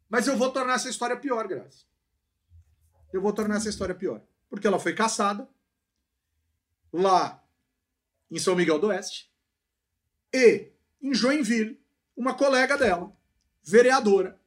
[0.10, 1.86] Mas eu vou tornar essa história pior, Grazi.
[3.14, 4.22] eu vou tornar essa história pior.
[4.50, 5.48] Porque ela foi caçada
[6.92, 7.42] lá
[8.30, 9.32] em São Miguel do Oeste
[10.34, 11.82] e em Joinville,
[12.18, 13.16] uma colega dela,
[13.64, 14.38] vereadora,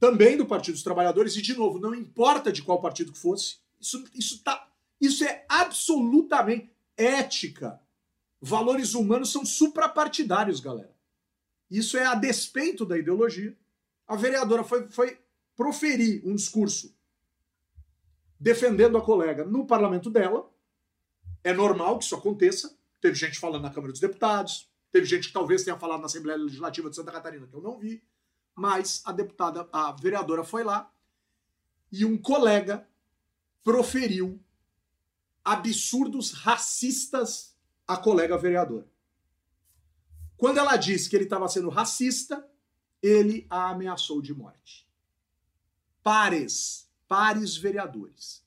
[0.00, 3.58] também do Partido dos Trabalhadores, e de novo, não importa de qual partido que fosse,
[3.78, 4.66] isso, isso, tá,
[4.98, 7.78] isso é absolutamente ética.
[8.40, 10.94] Valores humanos são suprapartidários, galera.
[11.70, 13.54] Isso é a despeito da ideologia.
[14.08, 15.18] A vereadora foi, foi
[15.54, 16.96] proferir um discurso
[18.38, 20.50] defendendo a colega no parlamento dela.
[21.44, 22.74] É normal que isso aconteça.
[23.00, 26.38] Teve gente falando na Câmara dos Deputados, teve gente que talvez tenha falado na Assembleia
[26.38, 28.02] Legislativa de Santa Catarina, que eu não vi,
[28.60, 30.92] mas a deputada, a vereadora foi lá
[31.90, 32.86] e um colega
[33.64, 34.38] proferiu
[35.42, 37.56] absurdos racistas
[37.88, 38.86] à colega vereadora.
[40.36, 42.46] Quando ela disse que ele estava sendo racista,
[43.02, 44.86] ele a ameaçou de morte.
[46.02, 48.44] Pares, pares vereadores.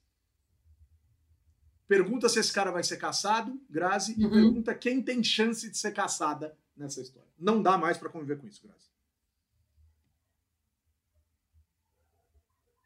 [1.88, 4.28] Pergunta se esse cara vai ser caçado, Grazi, uhum.
[4.28, 7.32] e pergunta quem tem chance de ser caçada nessa história.
[7.36, 8.94] Não dá mais para conviver com isso, Grazi.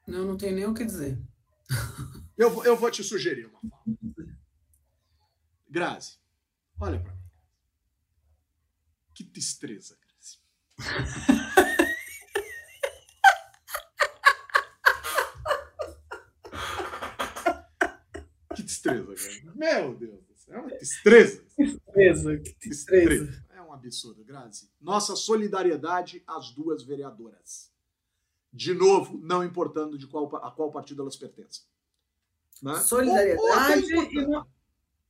[0.07, 1.19] Não, não tenho nem o que dizer.
[2.37, 3.83] Eu, eu vou te sugerir uma fala.
[5.69, 6.17] Grazi,
[6.79, 7.21] olha para mim.
[9.13, 10.39] Que destreza, Grazi.
[18.55, 19.51] que destreza, Grazi.
[19.55, 20.55] Meu Deus do céu.
[20.55, 21.43] É uma destreza.
[21.55, 23.45] Que destreza, que destreza.
[23.49, 24.71] É um absurdo, Grazi.
[24.79, 27.75] Nossa solidariedade às duas vereadoras.
[28.51, 31.63] De novo, não importando de qual, a qual partido elas pertencem.
[32.61, 32.75] Né?
[32.79, 34.47] Solidariedade ou, ou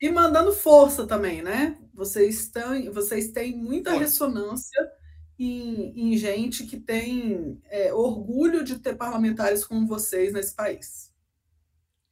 [0.02, 1.82] e, e, mandando força também, né?
[1.94, 4.92] Vocês, têm, vocês têm muita ressonância
[5.40, 11.14] em, em, gente que tem é, orgulho de ter parlamentares como vocês nesse país.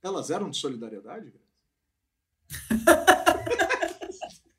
[0.02, 1.34] Elas eram de solidariedade?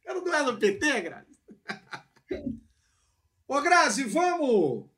[0.04, 1.38] Ela não era do PT, Grazi?
[3.48, 4.90] Ô, Grazi, vamos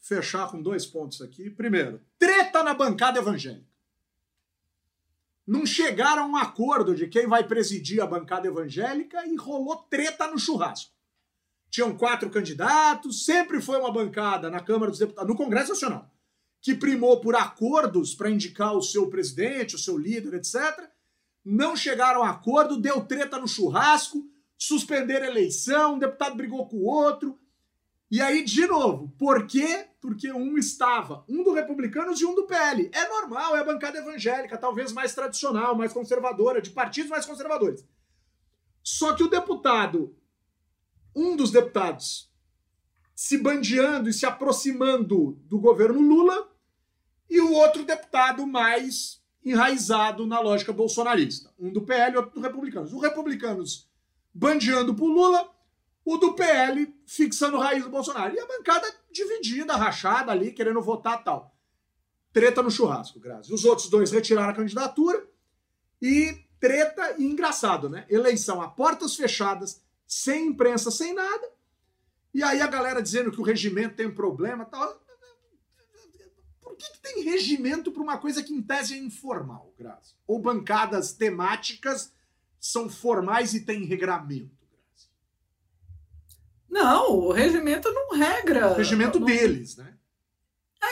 [0.00, 1.50] fechar com dois pontos aqui.
[1.50, 3.70] Primeiro, treta na bancada evangélica
[5.50, 10.30] não chegaram a um acordo de quem vai presidir a bancada evangélica e rolou treta
[10.30, 10.92] no churrasco.
[11.68, 16.08] Tinham quatro candidatos, sempre foi uma bancada na Câmara dos Deputados, no Congresso Nacional,
[16.60, 20.88] que primou por acordos para indicar o seu presidente, o seu líder, etc.
[21.44, 24.24] Não chegaram a acordo, deu treta no churrasco,
[24.56, 27.36] suspenderam a eleição, um deputado brigou com o outro,
[28.08, 29.89] e aí, de novo, por quê?
[30.00, 32.90] Porque um estava, um do Republicanos e um do PL.
[32.92, 37.84] É normal, é a bancada evangélica, talvez mais tradicional, mais conservadora, de partidos mais conservadores.
[38.82, 40.16] Só que o deputado,
[41.14, 42.32] um dos deputados,
[43.14, 46.50] se bandeando e se aproximando do governo Lula,
[47.28, 51.52] e o outro deputado mais enraizado na lógica bolsonarista.
[51.58, 52.92] Um do PL e outro do Republicanos.
[52.92, 53.88] O Republicanos
[54.34, 55.48] bandeando pro Lula,
[56.04, 58.34] o do PL fixando raiz do Bolsonaro.
[58.34, 61.54] E a bancada dividida, rachada ali, querendo votar tal.
[62.32, 63.52] Treta no churrasco, Grazi.
[63.52, 65.26] Os outros dois retiraram a candidatura
[66.00, 68.06] e treta e engraçado, né?
[68.08, 71.50] Eleição a portas fechadas, sem imprensa, sem nada.
[72.32, 75.00] E aí a galera dizendo que o regimento tem problema tal.
[76.60, 80.14] Por que, que tem regimento para uma coisa que em tese é informal, Grazi?
[80.26, 82.12] Ou bancadas temáticas
[82.60, 84.59] são formais e têm regramento?
[86.70, 88.72] Não, o regimento não regra.
[88.72, 89.26] O regimento não...
[89.26, 89.94] deles, né?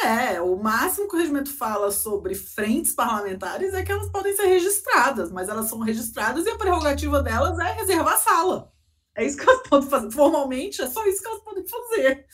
[0.05, 4.47] É, o máximo que o regimento fala sobre frentes parlamentares é que elas podem ser
[4.47, 8.73] registradas, mas elas são registradas e a prerrogativa delas é reservar a sala.
[9.17, 10.11] É isso que elas podem fazer.
[10.13, 12.27] Formalmente, é só isso que elas podem fazer.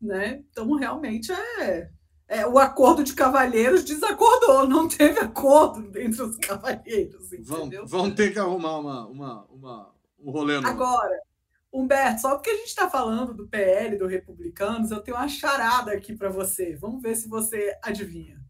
[0.00, 0.42] Né?
[0.50, 1.90] Então, realmente, é,
[2.26, 7.28] é o acordo de cavalheiros desacordou, não teve acordo entre os cavalheiros.
[7.42, 10.66] Vão, vão ter que arrumar uma, uma, uma, um rolê no...
[10.66, 11.20] Agora,
[11.72, 15.92] Humberto, só porque a gente está falando do PL, do Republicanos, eu tenho uma charada
[15.92, 16.76] aqui para você.
[16.76, 18.42] Vamos ver se você adivinha.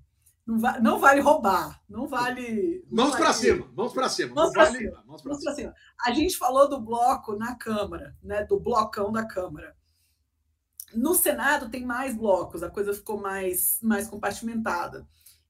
[0.44, 2.84] Não, va não vale roubar, não vale.
[2.90, 3.24] Não vamos vale...
[3.24, 4.34] para cima, vamos para cima.
[4.34, 4.78] Vamos para vale...
[4.78, 5.04] cima.
[5.06, 5.54] Vamos cima.
[5.54, 5.74] cima.
[6.04, 8.44] A gente falou do bloco na Câmara, né?
[8.44, 9.76] Do blocão da Câmara.
[10.92, 15.06] No Senado tem mais blocos, a coisa ficou mais, mais compartimentada.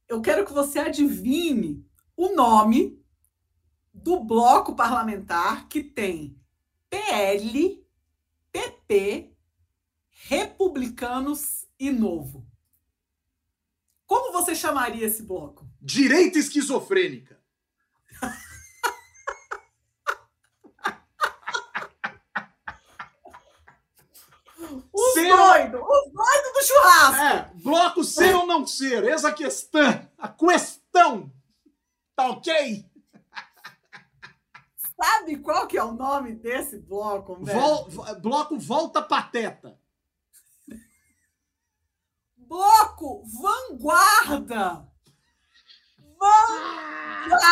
[0.06, 3.02] Eu quero que você adivinhe o nome
[3.94, 6.38] do bloco parlamentar que tem
[6.92, 7.82] PL,
[8.52, 9.34] PP,
[10.28, 12.46] Republicanos e Novo.
[14.06, 15.66] Como você chamaria esse bloco?
[15.80, 17.40] Direita esquizofrênica.
[24.92, 25.80] Os doidos!
[25.80, 27.22] Os doidos do churrasco!
[27.22, 29.02] É, bloco ser ou não ser?
[29.04, 30.06] Eis a questão.
[30.18, 31.32] A questão.
[32.14, 32.84] Tá ok?
[35.02, 37.88] Sabe qual que é o nome desse bloco, Vol,
[38.20, 39.76] bloco Volta Pateta.
[42.36, 44.88] Bloco Vanguarda.
[47.26, 47.42] Vanguarda.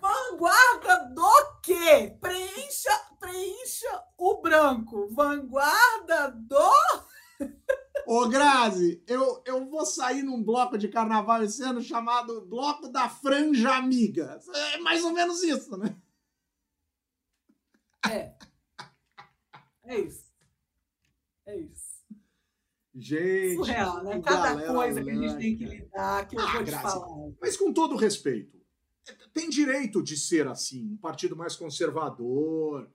[0.00, 2.16] Vanguarda do quê?
[2.20, 5.08] Preencha, preencha o branco.
[5.12, 6.72] Vanguarda do
[8.06, 13.08] Ô, Grazi, eu, eu vou sair num bloco de carnaval esse ano chamado Bloco da
[13.08, 14.38] Franja Amiga.
[14.74, 15.96] É mais ou menos isso, né?
[18.10, 18.34] É.
[19.84, 20.32] É isso.
[21.46, 22.04] É isso.
[22.94, 23.56] Gente.
[23.56, 24.20] Surreal, né?
[24.20, 27.32] Cada coisa que a gente tem que lidar, que eu ah, vou te Grazi, falar.
[27.40, 28.60] Mas com todo respeito,
[29.32, 32.90] tem direito de ser assim, um partido mais conservador.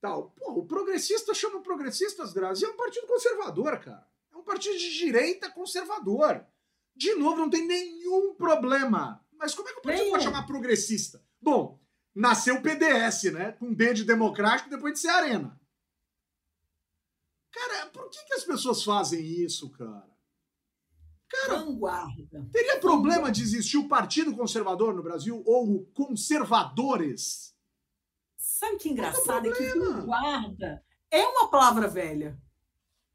[0.00, 0.30] Tal.
[0.30, 4.13] Pô, o progressista chama progressistas, Grazi, é um partido conservador, cara
[4.44, 6.46] um partido de direita conservador.
[6.94, 9.24] De novo, não tem nenhum problema.
[9.32, 11.24] Mas como é que o partido pode chamar progressista?
[11.40, 11.80] Bom,
[12.14, 13.52] nasceu o PDS, né?
[13.52, 15.58] Com D de democrático depois de ser arena.
[17.50, 20.12] Cara, por que, que as pessoas fazem isso, cara?
[21.28, 22.48] Cara, Vanguarda.
[22.52, 27.54] Teria problema de existir o Partido Conservador no Brasil ou conservadores?
[28.36, 29.46] Sabe que engraçado?
[29.48, 32.40] É que vanguarda é uma palavra velha.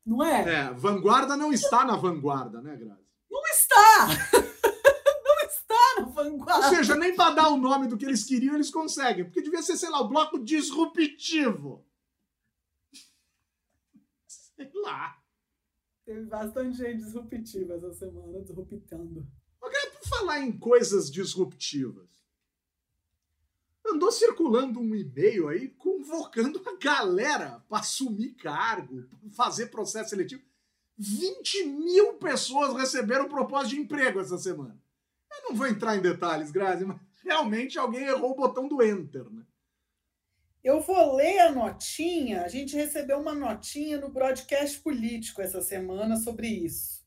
[0.09, 0.41] Não é?
[0.41, 3.05] É, vanguarda não está na vanguarda, né, Grazi?
[3.29, 4.07] Não está!
[5.23, 6.65] não está na vanguarda.
[6.65, 9.25] Ou seja, nem para dar o nome do que eles queriam, eles conseguem.
[9.25, 11.85] Porque devia ser, sei lá, o bloco disruptivo.
[14.27, 15.15] Sei lá.
[16.03, 19.27] Teve bastante gente disruptiva essa semana, disruptando.
[19.61, 22.09] Agora, por falar em coisas disruptivas,
[23.85, 30.41] andou circulando um e-mail aí convocando a galera para assumir cargo, fazer processo seletivo.
[30.97, 34.77] 20 mil pessoas receberam propósito de emprego essa semana.
[35.31, 39.29] Eu não vou entrar em detalhes, Grazi, mas realmente alguém errou o botão do Enter,
[39.29, 39.45] né?
[40.61, 42.43] Eu vou ler a notinha.
[42.43, 46.98] A gente recebeu uma notinha no broadcast político essa semana sobre isso.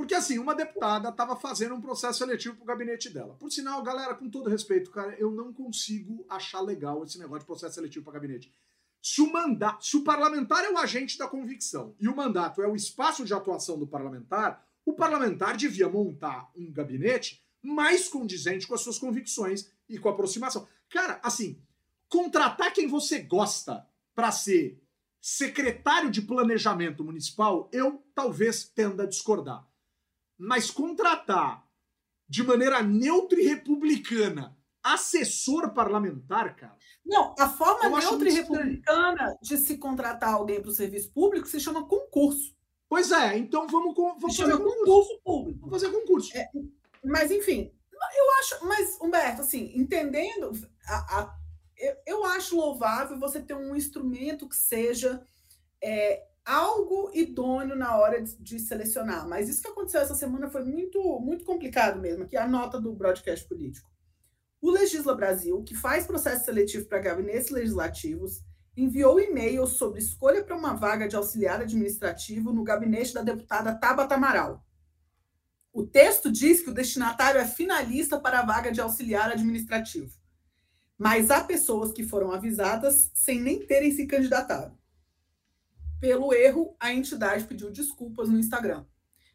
[0.00, 3.36] Porque, assim, uma deputada estava fazendo um processo seletivo para o gabinete dela.
[3.38, 7.44] Por sinal, galera, com todo respeito, cara, eu não consigo achar legal esse negócio de
[7.44, 8.50] processo seletivo para gabinete.
[9.02, 12.66] Se o, mandato, se o parlamentar é o agente da convicção e o mandato é
[12.66, 18.74] o espaço de atuação do parlamentar, o parlamentar devia montar um gabinete mais condizente com
[18.74, 20.66] as suas convicções e com a aproximação.
[20.88, 21.60] Cara, assim,
[22.08, 24.82] contratar quem você gosta para ser
[25.20, 29.68] secretário de planejamento municipal, eu talvez tenda a discordar.
[30.40, 31.66] Mas contratar
[32.26, 36.76] de maneira neutra e republicana assessor parlamentar, cara.
[37.04, 41.60] Não, a forma neutra e republicana de se contratar alguém para o serviço público se
[41.60, 42.56] chama concurso.
[42.88, 44.78] Pois é, então vamos, vamos se fazer concurso.
[44.78, 45.60] concurso público.
[45.60, 46.36] Vamos fazer concurso.
[46.36, 46.48] É,
[47.04, 48.66] mas, enfim, eu acho.
[48.66, 50.52] Mas, Humberto, assim, entendendo.
[50.86, 51.36] A, a,
[51.76, 55.24] eu, eu acho louvável você ter um instrumento que seja
[55.82, 59.28] é, algo idôneo na hora de, de, selecionar.
[59.28, 62.92] Mas isso que aconteceu essa semana foi muito, muito complicado mesmo, aqui a nota do
[62.92, 63.88] broadcast político.
[64.60, 68.42] O Legisla Brasil, que faz processo seletivo para gabinetes legislativos,
[68.76, 74.16] enviou e-mail sobre escolha para uma vaga de auxiliar administrativo no gabinete da deputada Tabata
[74.16, 74.64] Amaral.
[75.72, 80.12] O texto diz que o destinatário é finalista para a vaga de auxiliar administrativo.
[80.98, 84.79] Mas há pessoas que foram avisadas sem nem terem se candidatado.
[86.00, 88.84] Pelo erro, a entidade pediu desculpas no Instagram.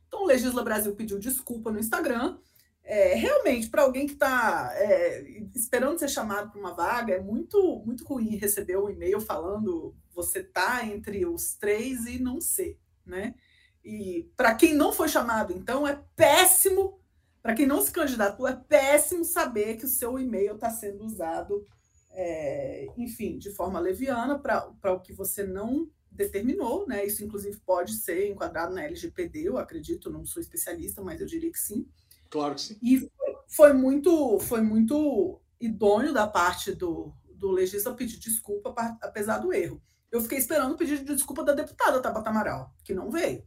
[0.07, 2.39] Então, o Legisla Brasil pediu desculpa no Instagram.
[2.84, 5.22] É, realmente, para alguém que está é,
[5.55, 10.39] esperando ser chamado para uma vaga, é muito, muito ruim receber um e-mail falando você
[10.39, 13.36] está entre os três e não ser, né?
[13.84, 16.99] E para quem não foi chamado, então, é péssimo.
[17.41, 21.63] Para quem não se candidatou, é péssimo saber que o seu e-mail está sendo usado,
[22.11, 27.05] é, enfim, de forma leviana para o que você não determinou, né?
[27.05, 31.51] Isso, inclusive, pode ser enquadrado na LGPD, eu acredito, não sou especialista, mas eu diria
[31.51, 31.88] que sim.
[32.30, 32.78] Claro que sim.
[32.82, 39.39] E foi, foi muito, foi muito idôneo da parte do, do legisla pedir desculpa, apesar
[39.39, 39.82] do erro.
[40.11, 43.43] Eu fiquei esperando o pedido de desculpa da deputada Tabata Amaral, que não veio.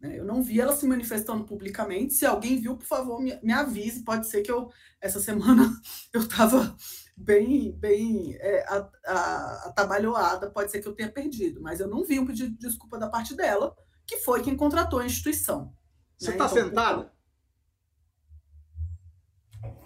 [0.00, 0.18] Né?
[0.18, 2.14] Eu não vi ela se manifestando publicamente.
[2.14, 4.02] Se alguém viu, por favor, me, me avise.
[4.02, 4.70] Pode ser que eu,
[5.00, 5.70] essa semana,
[6.12, 6.76] eu estava
[7.16, 8.64] bem, bem é,
[9.04, 12.98] atabalhoada, pode ser que eu tenha perdido, mas eu não vi um pedido de desculpa
[12.98, 15.74] da parte dela, que foi quem contratou a instituição.
[16.18, 16.50] Você está né?
[16.50, 17.12] então, sentada?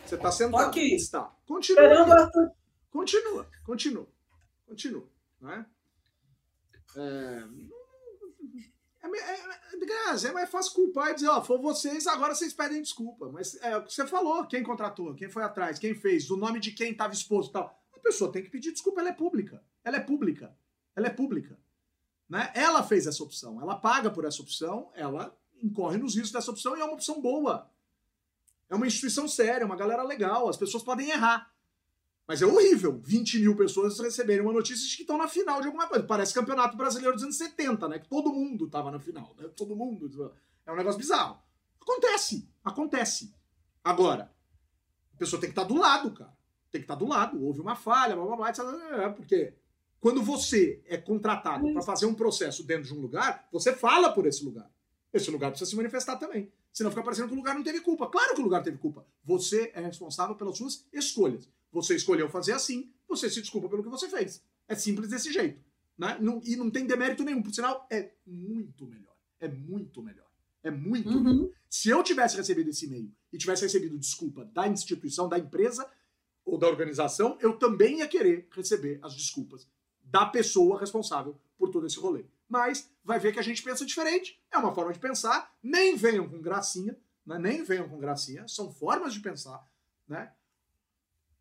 [0.05, 0.67] Você está sentada?
[0.67, 0.95] Aqui.
[0.95, 1.35] Está.
[1.47, 2.31] Continua.
[2.91, 4.09] Continua, continua,
[4.67, 5.09] continua.
[5.41, 5.67] Não é?
[9.15, 12.53] É, é, é, é, é, mais fácil culpar e dizer, ó, foi vocês, agora vocês
[12.53, 13.31] pedem desculpa.
[13.31, 16.61] Mas é o que você falou, quem contratou, quem foi atrás, quem fez, o nome
[16.61, 17.83] de quem estava exposto e tal.
[17.95, 19.63] A pessoa tem que pedir desculpa, ela é pública.
[19.85, 20.57] Ela é pública.
[20.95, 21.59] Ela é pública.
[22.29, 22.51] Né?
[22.55, 26.77] Ela fez essa opção, ela paga por essa opção, ela incorre nos riscos dessa opção
[26.77, 27.71] e é uma opção boa.
[28.69, 31.53] É uma instituição séria, uma galera legal, as pessoas podem errar.
[32.27, 35.69] Mas é horrível 20 mil pessoas receberem uma notícia de que estão na final de
[35.69, 36.05] alguma coisa.
[36.05, 37.99] Parece campeonato brasileiro dos anos 70, né?
[38.01, 39.49] Que todo mundo estava na final, né?
[39.57, 40.33] Todo mundo.
[40.67, 41.39] É um negócio bizarro.
[41.81, 43.33] Acontece, acontece.
[43.85, 44.33] Agora,
[45.15, 46.37] a pessoa tem que estar tá do lado, cara.
[46.73, 47.45] Tem que estar tá do lado.
[47.45, 48.65] Houve uma falha, blá blá blá, etc.
[49.15, 49.55] Porque
[50.01, 54.27] quando você é contratado para fazer um processo dentro de um lugar, você fala por
[54.27, 54.69] esse lugar.
[55.13, 56.53] Esse lugar precisa se manifestar também.
[56.73, 58.09] Senão fica parecendo que o lugar não teve culpa.
[58.09, 59.07] Claro que o lugar teve culpa.
[59.25, 61.49] Você é responsável pelas suas escolhas.
[61.73, 64.43] Você escolheu fazer assim, você se desculpa pelo que você fez.
[64.69, 65.61] É simples desse jeito.
[65.97, 66.19] Né?
[66.21, 67.43] Não, e não tem demérito nenhum.
[67.43, 69.15] Por sinal, é muito melhor.
[69.41, 70.27] É muito melhor.
[70.63, 71.23] É muito uhum.
[71.23, 71.49] melhor.
[71.69, 75.89] Se eu tivesse recebido esse e-mail e tivesse recebido desculpa da instituição, da empresa
[76.45, 79.69] ou da organização, eu também ia querer receber as desculpas
[80.03, 82.25] da pessoa responsável por todo esse rolê.
[82.49, 84.41] Mas vai ver que a gente pensa diferente.
[84.51, 85.55] É uma forma de pensar.
[85.63, 87.39] Nem venham com gracinha, né?
[87.39, 88.47] nem venham com gracinha.
[88.47, 89.67] São formas de pensar,
[90.07, 90.33] né?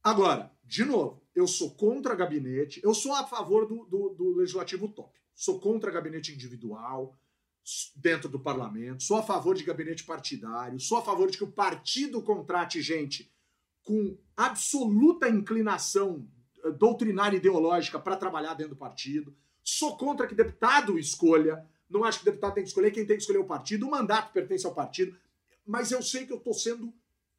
[0.06, 4.88] Agora, de novo, eu sou contra gabinete, eu sou a favor do, do, do legislativo
[4.88, 5.20] top.
[5.34, 7.18] Sou contra gabinete individual
[7.96, 11.52] dentro do parlamento, sou a favor de gabinete partidário, sou a favor de que o
[11.52, 13.34] partido contrate gente
[13.82, 16.30] com absoluta inclinação
[16.64, 19.36] eh, doutrinária ideológica para trabalhar dentro do partido.
[19.64, 21.66] Sou contra que deputado escolha.
[21.90, 23.88] Não acho que deputado tem que escolher, quem tem que escolher é o partido.
[23.88, 25.18] O mandato pertence ao partido.
[25.66, 26.94] Mas eu sei que eu estou sendo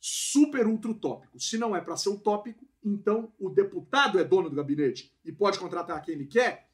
[0.09, 1.41] super ultra utópico.
[1.41, 5.59] Se não é para ser utópico, então o deputado é dono do gabinete e pode
[5.59, 6.71] contratar quem ele quer.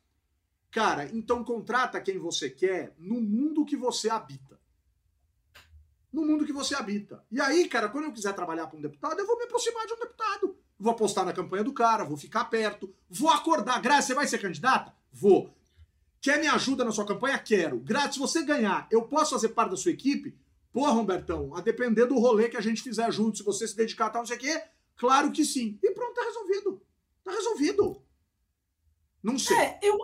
[0.71, 4.61] Cara, então contrata quem você quer no mundo que você habita.
[6.13, 7.25] No mundo que você habita.
[7.31, 9.95] E aí, cara, quando eu quiser trabalhar para um deputado, eu vou me aproximar de
[9.95, 10.55] um deputado.
[10.79, 13.81] Vou apostar na campanha do cara, vou ficar perto, vou acordar.
[13.81, 14.95] Graça, você vai ser candidata?
[15.11, 15.57] Vou.
[16.21, 17.39] Quer me ajuda na sua campanha?
[17.39, 17.83] Quero.
[18.13, 20.37] Se você ganhar, eu posso fazer parte da sua equipe?
[20.73, 24.07] Porra, Humbertão, a depender do rolê que a gente fizer junto, se você se dedicar
[24.07, 24.63] a tal, não sei o quê,
[24.97, 25.79] claro que sim.
[25.83, 26.83] E pronto, tá resolvido.
[27.23, 28.03] Tá resolvido.
[29.23, 29.57] Não sei.
[29.57, 29.99] É, eu,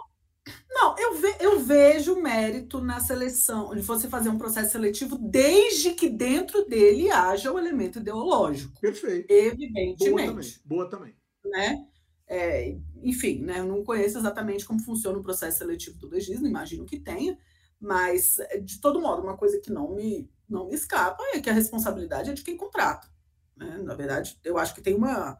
[0.70, 5.92] não, eu, ve, eu vejo mérito na seleção, de você fazer um processo seletivo, desde
[5.94, 8.78] que dentro dele haja o elemento ideológico.
[8.78, 9.30] Perfeito.
[9.30, 10.10] Evidentemente.
[10.10, 10.54] Boa também.
[10.64, 11.16] Boa também.
[11.44, 11.86] Né?
[12.26, 16.84] É, enfim, né, eu não conheço exatamente como funciona o processo seletivo do legismo, imagino
[16.84, 17.38] que tenha,
[17.80, 21.52] mas, de todo modo, uma coisa que não me não me escapa é que a
[21.52, 23.08] responsabilidade é de quem contrata.
[23.56, 23.78] Né?
[23.78, 25.38] Na verdade, eu acho que tem uma.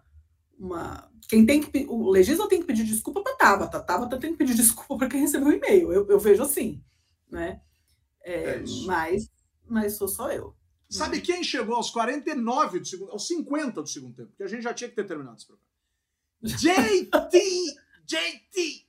[0.59, 1.87] uma quem tem que.
[1.87, 3.79] O legislador tem que pedir desculpa para a Tabata.
[3.79, 5.93] A Tabata tem que pedir desculpa para quem recebeu o e-mail.
[5.93, 6.83] Eu, eu vejo assim.
[7.31, 7.61] Né?
[8.23, 9.31] É, é mas,
[9.67, 10.57] mas sou só eu.
[10.91, 14.31] Sabe quem chegou aos 49 do segundo, aos 50 do segundo tempo?
[14.31, 15.69] Porque a gente já tinha que ter terminado esse programa.
[16.43, 17.77] JT!
[18.07, 18.89] JT!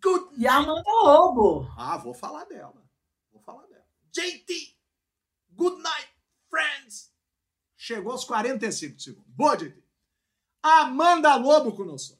[0.00, 0.26] Good.
[0.38, 1.66] E a Amanda Lobo.
[1.76, 2.84] Ah, vou falar dela.
[3.32, 3.84] Vou falar dela.
[4.12, 4.75] JT!
[5.56, 6.08] Good night,
[6.50, 7.10] friends!
[7.74, 9.30] Chegou aos 45 segundos.
[9.34, 9.82] Boa, Didi.
[10.62, 12.18] Amanda Lobo outros.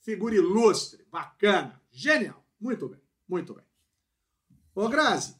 [0.00, 2.44] Figura ilustre, bacana, genial.
[2.60, 3.64] Muito bem, muito bem.
[4.74, 5.36] Ô, Grazi,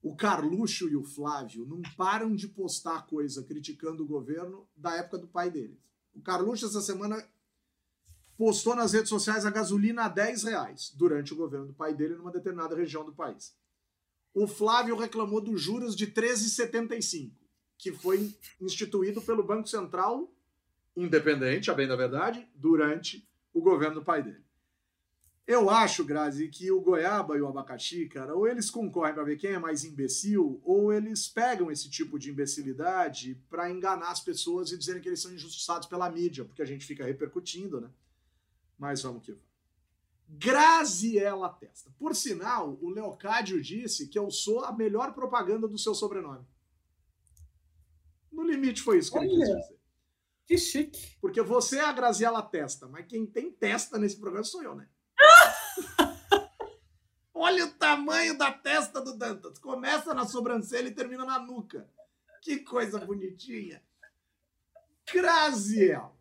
[0.00, 5.18] o Carluxo e o Flávio não param de postar coisa criticando o governo da época
[5.18, 5.78] do pai deles.
[6.14, 7.26] O Carluxo, essa semana,
[8.36, 12.14] postou nas redes sociais a gasolina a 10 reais durante o governo do pai dele
[12.14, 13.60] numa determinada região do país
[14.34, 17.32] o Flávio reclamou dos juros de 13,75,
[17.76, 20.32] que foi instituído pelo Banco Central
[20.96, 24.42] independente, a bem da verdade, durante o governo do pai dele.
[25.44, 29.36] Eu acho, Grazi, que o goiaba e o abacaxi, cara, ou eles concorrem para ver
[29.36, 34.70] quem é mais imbecil, ou eles pegam esse tipo de imbecilidade para enganar as pessoas
[34.70, 37.90] e dizerem que eles são injustiçados pela mídia, porque a gente fica repercutindo, né?
[38.78, 39.51] Mas vamos que vamos.
[40.34, 41.90] Graziella Testa.
[41.98, 46.46] Por sinal, o Leocádio disse que eu sou a melhor propaganda do seu sobrenome.
[48.32, 49.78] No limite foi isso que Olha, ele quis dizer.
[50.46, 51.16] Que chique.
[51.20, 54.88] Porque você é a Graziella Testa, mas quem tem testa nesse programa sou eu, né?
[57.34, 59.58] Olha o tamanho da testa do Dantas.
[59.58, 61.86] Começa na sobrancelha e termina na nuca.
[62.40, 63.82] Que coisa bonitinha.
[65.12, 66.16] Graziella.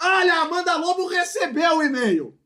[0.00, 2.37] Olha, Amanda Lobo recebeu o e-mail.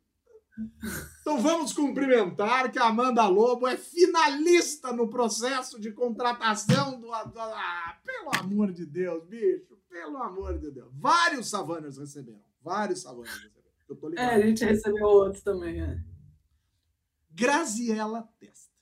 [1.20, 7.12] Então vamos cumprimentar que a Amanda Lobo é finalista no processo de contratação do.
[7.12, 10.92] Ah, pelo amor de Deus, bicho, pelo amor de Deus.
[10.94, 12.42] Vários Savaners receberam.
[12.60, 13.62] Vários Savaners receberam.
[14.16, 16.02] É, a gente recebeu outros também, é.
[17.30, 18.72] Graziela Testa.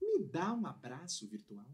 [0.00, 1.66] Me dá um abraço virtual.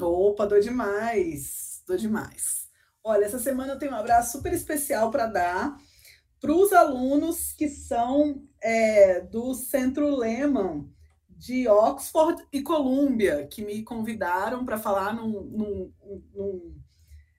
[0.00, 2.68] Opa, dou demais, dou demais.
[3.02, 5.78] Olha, essa semana eu tenho um abraço super especial para dar
[6.44, 10.92] para os alunos que são é, do Centro Lehman
[11.26, 15.92] de Oxford e Columbia, que me convidaram para falar num, num,
[16.34, 16.76] num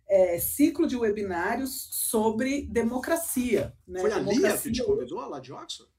[0.07, 3.77] é, ciclo de webinários sobre democracia.
[3.88, 4.02] Né?
[4.02, 4.49] Foi a democracia.
[4.49, 5.91] Lia que te convidou lá de Oxford?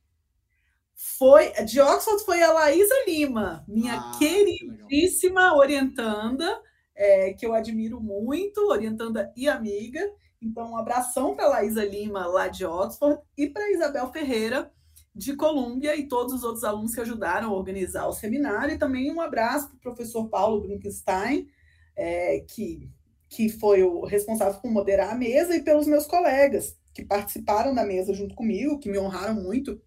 [0.93, 6.61] Foi, de Oxford foi a Laísa Lima, minha ah, queridíssima que orientanda,
[6.97, 10.13] é, que eu admiro muito, orientanda e amiga.
[10.41, 14.71] Então, um abração para Laísa Lima, lá de Oxford, e para Isabel Ferreira,
[15.15, 18.75] de Colômbia, e todos os outros alunos que ajudaram a organizar o seminário.
[18.75, 21.49] E também um abraço para o professor Paulo Brinkenstein,
[21.97, 22.91] é, que
[23.29, 27.85] que foi o responsável por moderar a mesa, e pelos meus colegas que participaram da
[27.85, 29.81] mesa junto comigo, que me honraram muito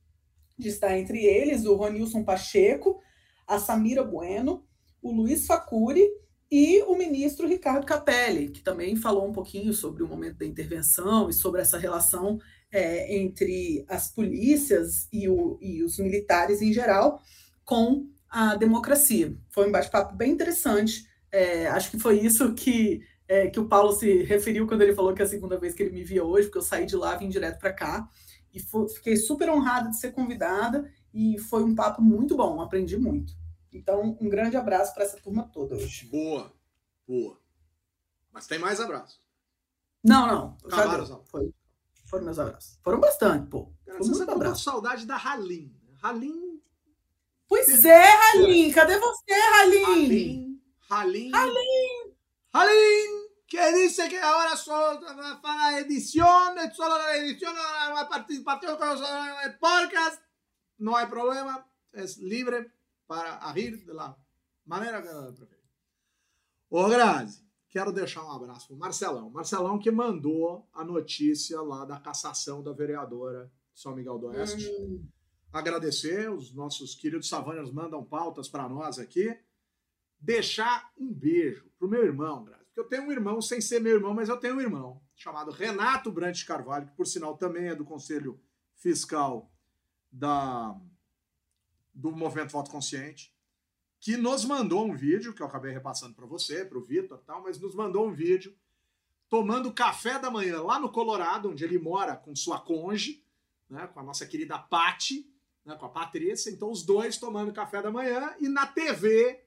[0.57, 2.99] de estar entre eles, o Ronilson Pacheco,
[3.47, 4.63] a Samira Bueno,
[5.01, 6.07] o Luiz Facuri
[6.51, 11.29] e o ministro Ricardo Capelli, que também falou um pouquinho sobre o momento da intervenção
[11.29, 12.39] e sobre essa relação
[12.71, 17.21] é, entre as polícias e, o, e os militares em geral
[17.63, 19.35] com a democracia.
[19.49, 21.05] Foi um bate-papo bem interessante.
[21.31, 25.13] É, acho que foi isso que é, que o Paulo se referiu quando ele falou
[25.13, 27.15] que é a segunda vez que ele me via hoje, porque eu saí de lá,
[27.15, 28.09] vim direto para cá,
[28.51, 28.59] e
[28.95, 33.38] fiquei super honrada de ser convidada, e foi um papo muito bom, aprendi muito.
[33.71, 36.05] Então, um grande abraço para essa turma toda hoje.
[36.05, 36.51] Boa,
[37.07, 37.39] boa.
[38.31, 39.21] Mas tem mais abraços?
[40.03, 40.57] Não, não.
[40.65, 41.23] Acabaram
[42.05, 42.79] foram meus abraços.
[42.83, 43.71] Foram bastante, pô.
[43.85, 45.71] Cara, você tá com saudade da Halim.
[46.01, 46.59] Halim.
[47.47, 48.71] Pois é, Halim.
[48.71, 49.83] Cadê você, Halim?
[49.83, 50.61] Halim.
[50.89, 51.31] Halim.
[51.31, 52.13] Halim.
[52.51, 53.29] Halim.
[53.49, 55.01] que dice que ahora solo
[55.41, 58.89] para edición, solo la edición, la participación con
[59.43, 60.21] el podcast,
[60.77, 62.71] no hay problema, es libre
[63.09, 64.15] para agir de la
[64.63, 65.65] maneira que ela preferir.
[66.69, 69.31] Ô, Grazi, quero deixar um abraço pro Marcelão.
[69.31, 74.69] Marcelão que mandou a notícia lá da cassação da vereadora São Miguel do Oeste.
[74.69, 75.03] Hum.
[75.51, 79.35] Agradecer, os nossos queridos Savanhas mandam pautas para nós aqui.
[80.19, 84.13] Deixar um beijo pro meu irmão, Grazi eu tenho um irmão, sem ser meu irmão,
[84.13, 87.83] mas eu tenho um irmão, chamado Renato Brant Carvalho, que por sinal também é do
[87.83, 88.39] Conselho
[88.75, 89.51] Fiscal
[90.09, 90.79] da,
[91.99, 93.33] do Movimento Voto Consciente,
[93.99, 97.25] que nos mandou um vídeo, que eu acabei repassando para você, para o Vitor e
[97.25, 98.55] tal, mas nos mandou um vídeo
[99.27, 103.23] tomando café da manhã lá no Colorado, onde ele mora com sua conge,
[103.69, 105.29] né, com a nossa querida Pati,
[105.65, 106.49] né, com a Patrícia.
[106.49, 109.43] Então, os dois tomando café da manhã e na TV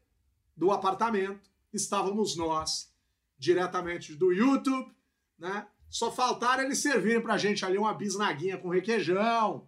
[0.55, 2.93] do apartamento estávamos nós
[3.39, 4.95] diretamente do YouTube,
[5.39, 5.67] né?
[5.89, 9.67] Só faltaram eles servirem pra gente ali uma bisnaguinha com requeijão,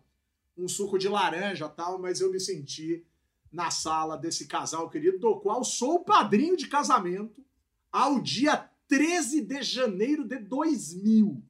[0.57, 3.05] um suco de laranja tal, mas eu me senti
[3.51, 7.45] na sala desse casal querido, do qual sou padrinho de casamento
[7.91, 11.43] ao dia 13 de janeiro de 2000.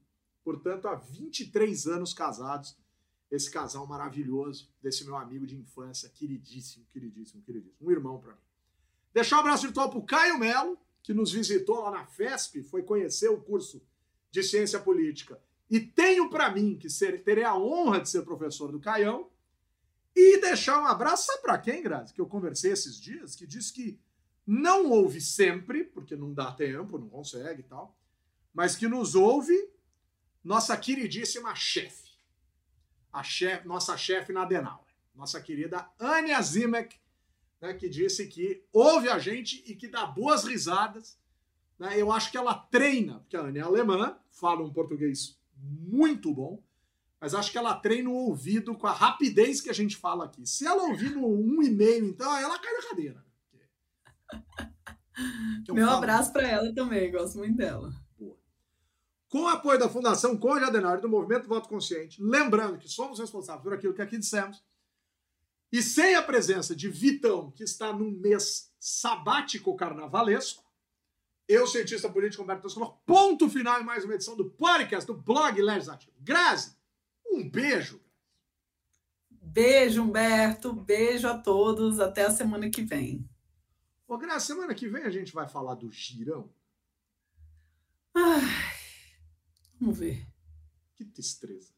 [0.45, 2.77] Portanto, há 23 anos casados,
[3.31, 7.89] esse casal maravilhoso, desse meu amigo de infância, queridíssimo, queridíssimo, queridíssimo.
[7.89, 8.39] Um irmão para mim.
[9.13, 13.29] Deixar um abraço virtual pro Caio Melo, que nos visitou lá na FESP, foi conhecer
[13.29, 13.83] o curso
[14.31, 15.41] de Ciência Política.
[15.71, 19.31] E tenho para mim que ser, terei a honra de ser professor do Caião
[20.15, 22.15] e deixar um abraço, sabe para quem, Grazi?
[22.15, 23.99] Que eu conversei esses dias, que disse que
[24.47, 27.97] não ouve sempre, porque não dá tempo, não consegue e tal,
[28.53, 29.71] mas que nos ouve
[30.45, 32.13] nossa queridíssima chefe,
[33.13, 34.85] a chef, nossa chefe na Adenauer,
[35.15, 36.97] nossa querida Ania Zimek,
[37.61, 41.19] né, que disse que ouve a gente e que dá boas risadas.
[41.79, 41.99] Né?
[41.99, 46.63] Eu acho que ela treina, porque a Ana é alemã, fala um português muito bom,
[47.21, 50.47] mas acho que ela treina o ouvido com a rapidez que a gente fala aqui.
[50.47, 53.25] Se ela ouvir no um e meio, então ela cai na cadeira.
[55.73, 57.93] Meu abraço para ela também, gosto muito dela.
[58.19, 58.37] Boa.
[59.29, 63.63] Com o apoio da Fundação Conde Adenauer do Movimento Voto Consciente, lembrando que somos responsáveis
[63.63, 64.63] por aquilo que aqui dissemos,
[65.73, 70.64] e sem a presença de Vitão, que está num mês sabático carnavalesco,
[71.47, 75.61] eu, cientista político Humberto Toscolo, ponto final em mais uma edição do podcast do blog
[75.61, 76.17] Legislativo.
[76.21, 76.77] Grazi,
[77.27, 78.01] um beijo.
[79.31, 80.73] Beijo, Humberto.
[80.73, 82.01] Beijo a todos.
[82.01, 83.29] Até a semana que vem.
[84.09, 86.51] Ô, Grazi, semana que vem a gente vai falar do girão.
[88.15, 88.41] Ai,
[89.79, 90.27] vamos ver.
[90.95, 91.75] Que tristeza.